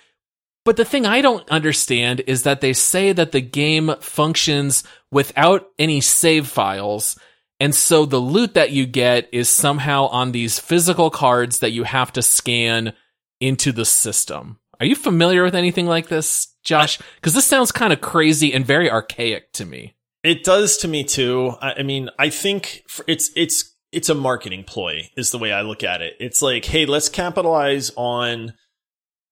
But 0.65 0.77
the 0.77 0.85
thing 0.85 1.07
I 1.07 1.21
don't 1.21 1.49
understand 1.49 2.21
is 2.27 2.43
that 2.43 2.61
they 2.61 2.73
say 2.73 3.13
that 3.13 3.31
the 3.31 3.41
game 3.41 3.95
functions 4.01 4.83
without 5.13 5.69
any 5.79 6.01
save 6.01 6.49
files. 6.49 7.17
And 7.61 7.73
so 7.73 8.07
the 8.07 8.19
loot 8.19 8.55
that 8.55 8.73
you 8.73 8.87
get 8.87 9.29
is 9.33 9.49
somehow 9.49 10.07
on 10.07 10.33
these 10.33 10.59
physical 10.59 11.11
cards 11.11 11.61
that 11.61 11.71
you 11.71 11.85
have 11.85 12.13
to 12.15 12.23
scan 12.23 12.93
into 13.41 13.71
the 13.71 13.85
system. 13.85 14.59
Are 14.81 14.87
you 14.87 14.97
familiar 14.97 15.45
with 15.45 15.55
anything 15.55 15.87
like 15.87 16.09
this, 16.09 16.49
Josh? 16.65 16.99
Because 17.15 17.35
this 17.35 17.47
sounds 17.47 17.71
kind 17.71 17.93
of 17.93 18.01
crazy 18.01 18.53
and 18.53 18.67
very 18.67 18.91
archaic 18.91 19.53
to 19.53 19.65
me. 19.65 19.95
It 20.25 20.43
does 20.43 20.77
to 20.79 20.89
me 20.89 21.05
too. 21.05 21.55
I, 21.61 21.75
I 21.79 21.83
mean, 21.85 22.11
I 22.19 22.31
think 22.31 22.85
it's 23.07 23.31
it's 23.37 23.72
it's 23.93 24.09
a 24.09 24.15
marketing 24.15 24.65
ploy 24.65 25.11
is 25.17 25.31
the 25.31 25.39
way 25.39 25.53
I 25.53 25.63
look 25.63 25.85
at 25.85 26.01
it. 26.01 26.15
It's 26.19 26.43
like, 26.43 26.65
hey, 26.65 26.87
let's 26.87 27.09
capitalize 27.09 27.93
on 27.97 28.55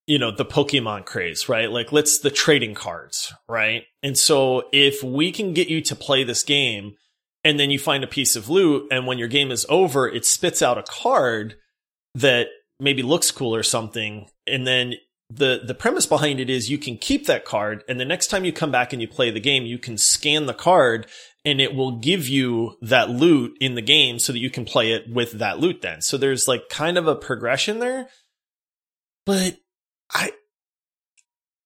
you 0.07 0.19
know 0.19 0.31
the 0.31 0.45
Pokemon 0.45 1.07
craze, 1.07 1.49
right? 1.49 1.71
Like 1.71 1.93
let's 1.93 2.19
the 2.19 2.31
trading 2.31 2.75
cards, 2.75 3.33
right? 3.49 3.85
And 4.03 4.19
so 4.19 4.65
if 4.73 5.03
we 5.03 5.31
can 5.33 5.55
get 5.55 5.69
you 5.69 5.81
to 5.83 5.97
play 5.97 6.25
this 6.25 6.43
game 6.43 6.95
and 7.45 7.61
then 7.61 7.71
you 7.71 7.79
find 7.79 8.03
a 8.05 8.09
piece 8.09 8.37
of 8.37 8.49
loot 8.49 8.89
and 8.91 9.07
when 9.07 9.19
your 9.19 9.29
game 9.29 9.51
is 9.51 9.65
over, 9.69 10.09
it 10.09 10.25
spits 10.25 10.63
out 10.63 10.79
a 10.79 10.83
card 10.83 11.55
that 12.15 12.49
maybe 12.81 13.03
looks 13.03 13.31
cool 13.31 13.55
or 13.55 13.63
something 13.63 14.27
and 14.47 14.67
then 14.67 14.95
the 15.31 15.61
the 15.65 15.75
premise 15.75 16.07
behind 16.07 16.41
it 16.41 16.51
is 16.51 16.71
you 16.71 16.79
can 16.79 16.97
keep 16.97 17.27
that 17.27 17.45
card 17.45 17.85
and 17.89 18.01
the 18.01 18.05
next 18.05 18.27
time 18.27 18.45
you 18.45 18.53
come 18.53 18.73
back 18.73 18.93
and 18.93 19.01
you 19.01 19.07
play 19.07 19.31
the 19.31 19.39
game 19.39 19.65
you 19.65 19.79
can 19.79 19.97
scan 19.97 20.47
the 20.47 20.55
card 20.55 21.07
and 21.45 21.61
it 21.61 21.75
will 21.75 21.93
give 21.99 22.29
you 22.29 22.77
that 22.83 23.09
loot 23.11 23.57
in 23.61 23.75
the 23.75 23.83
game 23.83 24.19
so 24.19 24.33
that 24.33 24.39
you 24.39 24.51
can 24.51 24.65
play 24.65 24.93
it 24.93 25.09
with 25.11 25.33
that 25.33 25.59
loot 25.59 25.81
then 25.83 26.01
so 26.01 26.17
there's 26.17 26.47
like 26.49 26.69
kind 26.69 26.99
of 26.99 27.07
a 27.07 27.15
progression 27.17 27.79
there 27.79 28.09
but 29.27 29.57
i 30.13 30.33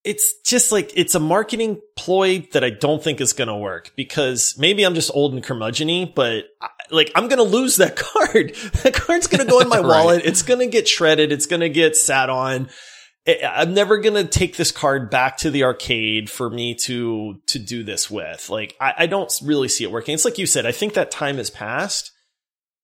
it's 0.05 0.35
just 0.45 0.71
like 0.71 0.93
it's 0.97 1.15
a 1.15 1.19
marketing 1.21 1.81
ploy 1.97 2.47
that 2.53 2.63
I 2.63 2.69
don't 2.69 3.03
think 3.03 3.23
is 3.23 3.33
going 3.33 3.49
to 3.49 3.57
work 3.57 3.91
because 3.97 4.55
maybe 4.59 4.85
I'm 4.85 4.95
just 4.95 5.11
old 5.15 5.33
and 5.33 5.43
curmudgeony, 5.43 6.15
but 6.15 6.45
I, 6.61 6.69
like 6.91 7.11
I'm 7.15 7.27
going 7.27 7.39
to 7.39 7.43
lose 7.43 7.77
that 7.77 7.97
card. 8.13 8.55
that 8.83 8.93
card's 8.93 9.29
going 9.29 9.43
to 9.47 9.51
go 9.51 9.61
in 9.61 9.69
my 9.71 9.79
Right. 9.81 9.87
wallet. 9.87 10.27
It's 10.27 10.43
going 10.43 10.61
to 10.61 10.67
get 10.67 10.87
shredded. 10.87 11.33
It's 11.33 11.47
going 11.47 11.61
to 11.61 11.71
get 11.71 11.97
sat 11.97 12.29
on. 12.29 12.69
I'm 13.27 13.73
never 13.73 13.99
going 13.99 14.15
to 14.23 14.25
take 14.31 14.57
this 14.57 14.71
card 14.71 15.09
back 15.11 15.39
to 15.39 15.51
the 15.51 15.65
arcade 15.65 16.29
for 16.29 16.51
me 16.51 16.75
to, 16.81 17.41
to 17.47 17.59
do 17.59 17.83
this 17.83 18.11
with. 18.11 18.51
Like, 18.51 18.77
I, 18.81 18.95
I 18.99 19.07
don't 19.07 19.33
really 19.43 19.69
see 19.69 19.85
it 19.85 19.91
working. 19.91 20.15
It's 20.15 20.27
like 20.27 20.37
you 20.39 20.47
said, 20.47 20.67
I 20.67 20.73
think 20.73 20.95
that 20.95 21.11
time 21.11 21.39
has 21.39 21.49
passed 21.49 22.11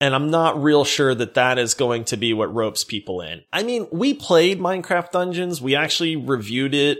and 0.00 0.14
I'm 0.14 0.30
not 0.30 0.62
real 0.62 0.84
sure 0.84 1.14
that 1.14 1.34
that 1.34 1.58
is 1.58 1.74
going 1.74 2.04
to 2.04 2.16
be 2.16 2.32
what 2.32 2.54
ropes 2.54 2.84
people 2.84 3.20
in. 3.20 3.42
I 3.52 3.62
mean, 3.62 3.86
we 3.92 4.14
played 4.14 4.58
Minecraft 4.58 5.10
Dungeons. 5.10 5.60
We 5.60 5.76
actually 5.76 6.16
reviewed 6.16 6.74
it 6.74 6.98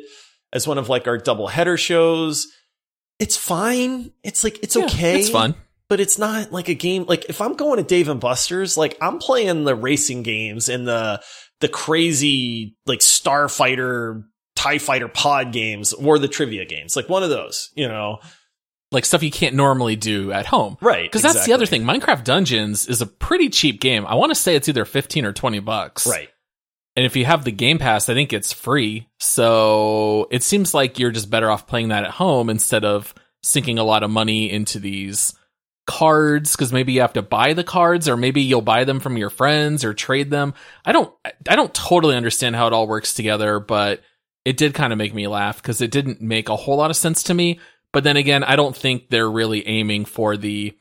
as 0.53 0.69
one 0.69 0.77
of 0.77 0.91
like 0.91 1.09
our 1.09 1.17
double 1.17 1.49
header 1.49 1.79
shows. 1.79 2.47
It's 3.19 3.39
fine. 3.39 4.13
It's 4.23 4.45
like, 4.45 4.63
it's 4.63 4.77
Yeah, 4.77 4.85
okay 4.85 5.21
It's 5.21 5.31
fun. 5.31 5.55
but 5.89 5.99
it's 5.99 6.19
not 6.19 6.53
like 6.53 6.69
a 6.69 6.75
game. 6.75 7.07
Like 7.09 7.25
if 7.31 7.41
I'm 7.41 7.55
going 7.55 7.79
to 7.79 7.83
Dave 7.85 8.11
and 8.11 8.21
Buster's, 8.21 8.77
like 8.77 8.99
I'm 9.01 9.19
playing 9.19 9.65
the 9.65 9.75
racing 9.75 10.23
games 10.23 10.69
and 10.69 10.87
the 10.87 11.23
the 11.61 11.69
crazy 11.69 12.77
like 12.87 13.01
Starfighter, 13.01 14.25
Tie 14.57 14.79
Fighter 14.79 15.09
pod 15.09 15.53
games 15.53 15.93
or 15.93 16.19
the 16.19 16.29
trivia 16.29 16.65
games, 16.65 16.97
like 16.97 17.09
one 17.09 17.23
of 17.23 17.31
those, 17.31 17.71
you 17.75 17.89
know? 17.89 18.19
Like 18.93 19.05
stuff 19.05 19.23
you 19.23 19.31
can't 19.31 19.55
normally 19.55 19.95
do 19.95 20.33
at 20.33 20.47
home. 20.47 20.77
Right? 20.81 21.05
Because 21.05 21.23
that's 21.23 21.47
the 21.47 21.53
other 21.53 21.67
thing. 21.67 21.85
Minecraft 21.85 22.25
Dungeons 22.25 22.87
is 22.89 23.01
a 23.01 23.07
pretty 23.07 23.49
cheap 23.49 23.81
game. 23.81 24.05
I 24.05 24.17
want 24.17 24.31
to 24.31 24.35
say 24.35 24.57
it's 24.57 24.69
either 24.69 24.85
15 24.85 25.25
or 25.25 25.33
20 25.33 25.61
bucks. 25.61 26.07
Right? 26.09 26.29
And 26.97 27.07
if 27.07 27.15
you 27.15 27.25
have 27.25 27.45
the 27.45 27.53
Game 27.53 27.79
Pass, 27.79 28.09
I 28.09 28.15
think 28.15 28.33
it's 28.33 28.53
free. 28.53 29.09
So 29.21 30.27
it 30.33 30.43
seems 30.43 30.75
like 30.75 30.99
you're 30.99 31.13
just 31.13 31.31
better 31.31 31.49
off 31.49 31.69
playing 31.69 31.89
that 31.89 32.05
at 32.05 32.11
home 32.11 32.51
instead 32.51 32.85
of 32.85 33.15
sinking 33.43 33.79
a 33.79 33.85
lot 33.85 34.03
of 34.03 34.11
money 34.11 34.51
into 34.51 34.81
these 34.81 35.35
cards 35.87 36.55
because 36.55 36.73
maybe 36.73 36.93
you 36.93 37.01
have 37.01 37.15
to 37.15 37.23
buy 37.23 37.53
the 37.53 37.65
cards 37.65 38.09
or 38.09 38.17
maybe 38.17 38.43
you'll 38.43 38.61
buy 38.61 38.85
them 38.85 39.01
from 39.01 39.17
your 39.17 39.31
friends 39.31 39.85
or 39.85 39.95
trade 39.95 40.31
them. 40.31 40.55
I 40.85 40.93
don't 40.93 41.13
I 41.49 41.57
don't 41.57 41.75
totally 41.75 42.17
understand 42.17 42.57
how 42.57 42.67
it 42.67 42.73
all 42.73 42.87
works 42.87 43.15
together, 43.15 43.59
but 43.59 44.01
it 44.45 44.57
did 44.57 44.75
kind 44.75 44.93
of 44.93 44.99
make 44.99 45.15
me 45.15 45.27
laugh 45.27 45.57
because 45.57 45.81
it 45.81 45.91
didn't 45.91 46.21
make 46.21 46.49
a 46.49 46.57
whole 46.57 46.77
lot 46.77 46.91
of 46.91 46.97
sense 46.97 47.25
to 47.25 47.35
me. 47.35 47.61
But 47.93 48.05
then 48.05 48.17
again, 48.17 48.45
I 48.45 48.57
don't 48.57 48.77
think 48.77 49.11
they're 49.11 49.31
really 49.31 49.67
aiming 49.67 50.05
for 50.05 50.37
the 50.37 50.77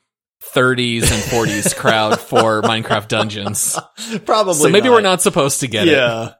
30s 0.53 1.11
and 1.11 1.23
40s 1.23 1.75
crowd 1.77 2.19
for 2.19 2.61
Minecraft 2.61 3.07
Dungeons. 3.07 3.77
Probably. 4.25 4.53
So 4.53 4.69
maybe 4.69 4.89
we're 4.89 5.01
not 5.01 5.21
supposed 5.21 5.61
to 5.61 5.67
get 5.67 5.87
it. 5.87 5.91
Yeah. 5.93 6.33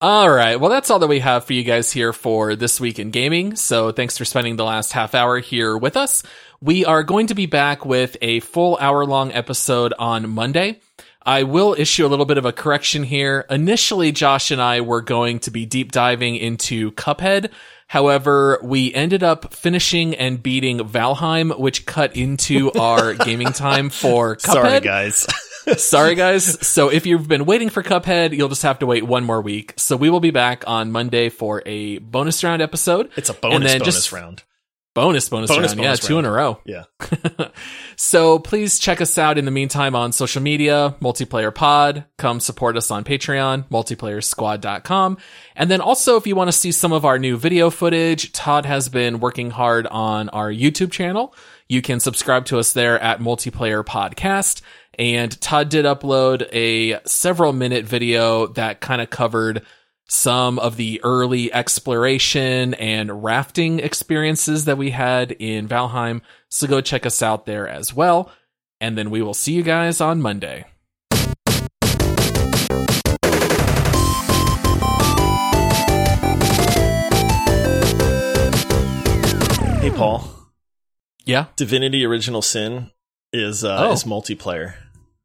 All 0.00 0.28
right. 0.30 0.60
Well, 0.60 0.68
that's 0.68 0.90
all 0.90 0.98
that 0.98 1.06
we 1.06 1.20
have 1.20 1.44
for 1.46 1.54
you 1.54 1.62
guys 1.62 1.90
here 1.90 2.12
for 2.12 2.54
this 2.54 2.78
week 2.78 2.98
in 2.98 3.10
gaming. 3.10 3.56
So 3.56 3.92
thanks 3.92 4.18
for 4.18 4.26
spending 4.26 4.56
the 4.56 4.64
last 4.64 4.92
half 4.92 5.14
hour 5.14 5.38
here 5.38 5.76
with 5.76 5.96
us. 5.96 6.22
We 6.60 6.84
are 6.84 7.02
going 7.02 7.28
to 7.28 7.34
be 7.34 7.46
back 7.46 7.86
with 7.86 8.16
a 8.20 8.40
full 8.40 8.76
hour 8.78 9.06
long 9.06 9.32
episode 9.32 9.94
on 9.98 10.28
Monday. 10.28 10.80
I 11.22 11.44
will 11.44 11.74
issue 11.76 12.04
a 12.04 12.08
little 12.08 12.26
bit 12.26 12.36
of 12.36 12.44
a 12.44 12.52
correction 12.52 13.04
here. 13.04 13.46
Initially, 13.48 14.12
Josh 14.12 14.50
and 14.50 14.60
I 14.60 14.82
were 14.82 15.00
going 15.00 15.38
to 15.40 15.50
be 15.50 15.64
deep 15.64 15.92
diving 15.92 16.36
into 16.36 16.92
Cuphead. 16.92 17.50
However, 17.88 18.60
we 18.62 18.92
ended 18.92 19.22
up 19.22 19.54
finishing 19.54 20.14
and 20.14 20.42
beating 20.42 20.78
Valheim, 20.80 21.58
which 21.58 21.86
cut 21.86 22.16
into 22.16 22.70
our 22.72 23.14
gaming 23.24 23.52
time 23.52 23.88
for 23.90 24.36
Cuphead. 24.36 24.52
Sorry, 24.52 24.80
guys. 24.80 25.26
Sorry, 25.76 26.14
guys. 26.14 26.66
So 26.66 26.88
if 26.90 27.06
you've 27.06 27.28
been 27.28 27.44
waiting 27.44 27.70
for 27.70 27.82
Cuphead, 27.82 28.36
you'll 28.36 28.48
just 28.48 28.62
have 28.62 28.78
to 28.80 28.86
wait 28.86 29.04
one 29.04 29.24
more 29.24 29.42
week. 29.42 29.74
So 29.76 29.96
we 29.96 30.10
will 30.10 30.20
be 30.20 30.30
back 30.30 30.64
on 30.66 30.92
Monday 30.92 31.28
for 31.28 31.62
a 31.66 31.98
bonus 31.98 32.42
round 32.44 32.62
episode. 32.62 33.10
It's 33.16 33.28
a 33.30 33.34
bonus 33.34 33.72
bonus 33.74 33.84
just- 33.84 34.12
round. 34.12 34.42
Bonus, 34.94 35.28
bonus, 35.28 35.50
Bonus, 35.50 35.72
round. 35.72 35.76
bonus 35.82 36.02
yeah, 36.02 36.08
two 36.08 36.14
round. 36.14 36.26
in 36.26 36.32
a 36.32 36.34
row. 36.34 36.58
Yeah. 36.64 36.84
so 37.96 38.38
please 38.38 38.78
check 38.78 39.02
us 39.02 39.18
out 39.18 39.36
in 39.36 39.44
the 39.44 39.50
meantime 39.50 39.94
on 39.94 40.10
social 40.10 40.40
media, 40.40 40.96
Multiplayer 41.02 41.54
Pod. 41.54 42.06
Come 42.16 42.40
support 42.40 42.78
us 42.78 42.90
on 42.90 43.04
Patreon, 43.04 43.68
multiplayer 43.68 44.22
multiplayersquad.com. 44.22 45.18
And 45.54 45.70
then 45.70 45.82
also, 45.82 46.16
if 46.16 46.26
you 46.26 46.34
want 46.34 46.48
to 46.48 46.52
see 46.52 46.72
some 46.72 46.94
of 46.94 47.04
our 47.04 47.18
new 47.18 47.36
video 47.36 47.68
footage, 47.68 48.32
Todd 48.32 48.64
has 48.64 48.88
been 48.88 49.20
working 49.20 49.50
hard 49.50 49.86
on 49.88 50.30
our 50.30 50.50
YouTube 50.50 50.92
channel. 50.92 51.34
You 51.68 51.82
can 51.82 52.00
subscribe 52.00 52.46
to 52.46 52.58
us 52.58 52.72
there 52.72 52.98
at 52.98 53.18
Multiplayer 53.20 53.84
Podcast. 53.84 54.62
And 54.98 55.38
Todd 55.40 55.68
did 55.68 55.84
upload 55.84 56.48
a 56.52 57.00
several 57.06 57.52
minute 57.52 57.84
video 57.84 58.46
that 58.48 58.80
kind 58.80 59.02
of 59.02 59.10
covered 59.10 59.62
some 60.08 60.58
of 60.58 60.76
the 60.76 61.00
early 61.04 61.52
exploration 61.52 62.74
and 62.74 63.22
rafting 63.24 63.80
experiences 63.80 64.64
that 64.64 64.78
we 64.78 64.90
had 64.90 65.32
in 65.32 65.68
Valheim. 65.68 66.22
So 66.48 66.66
go 66.66 66.80
check 66.80 67.04
us 67.04 67.22
out 67.22 67.44
there 67.44 67.68
as 67.68 67.92
well. 67.92 68.30
And 68.80 68.96
then 68.96 69.10
we 69.10 69.20
will 69.22 69.34
see 69.34 69.52
you 69.52 69.62
guys 69.62 70.00
on 70.00 70.22
Monday. 70.22 70.64
Hey, 79.80 79.90
Paul. 79.90 80.28
Yeah, 81.24 81.46
Divinity 81.56 82.04
Original 82.04 82.42
Sin 82.42 82.90
is 83.32 83.62
uh, 83.64 83.76
Oh. 83.88 83.92
is 83.92 84.02
multiplayer. 84.04 84.74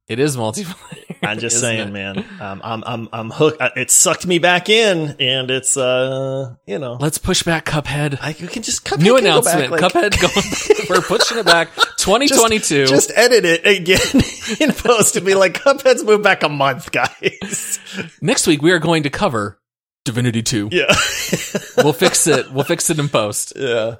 It 0.07 0.19
is 0.19 0.35
multiplayer. 0.37 0.97
I'm 1.23 1.37
just 1.39 1.59
saying, 1.59 1.89
it? 1.89 1.91
man. 1.91 2.25
Um, 2.39 2.61
I'm 2.63 2.83
I'm 2.85 3.09
I'm 3.13 3.29
hooked. 3.29 3.61
It 3.77 3.91
sucked 3.91 4.25
me 4.25 4.39
back 4.39 4.69
in, 4.69 5.15
and 5.19 5.51
it's 5.51 5.77
uh, 5.77 6.55
you 6.65 6.79
know, 6.79 6.97
Let's 6.99 7.17
push 7.19 7.43
back 7.43 7.65
Cuphead. 7.65 8.17
I 8.21 8.29
you 8.39 8.47
can 8.47 8.63
just 8.63 8.83
Cuphead 8.85 9.01
New 9.03 9.15
can 9.15 9.25
go 9.25 9.41
back, 9.41 9.69
announcement. 9.69 9.71
like- 9.71 9.81
Cuphead 9.81 10.19
going. 10.19 10.85
we're 10.89 11.05
pushing 11.07 11.37
it 11.37 11.45
back. 11.45 11.69
2022. 11.97 12.87
Just, 12.87 12.91
just 13.09 13.11
edit 13.15 13.45
it 13.45 13.67
again 13.67 13.99
in 14.59 14.73
post 14.75 15.13
to 15.13 15.21
be 15.21 15.35
like, 15.35 15.53
Cuphead's 15.53 16.03
moved 16.03 16.23
back 16.23 16.41
a 16.41 16.49
month, 16.49 16.91
guys. 16.91 17.79
Next 18.21 18.47
week 18.47 18.63
we 18.63 18.71
are 18.71 18.79
going 18.79 19.03
to 19.03 19.11
cover 19.11 19.59
Divinity 20.03 20.41
2. 20.41 20.69
Yeah, 20.71 20.85
We'll 21.77 21.93
fix 21.93 22.25
it. 22.25 22.51
We'll 22.51 22.63
fix 22.63 22.89
it 22.89 22.97
in 22.97 23.07
post. 23.07 23.53
yeah. 23.55 23.97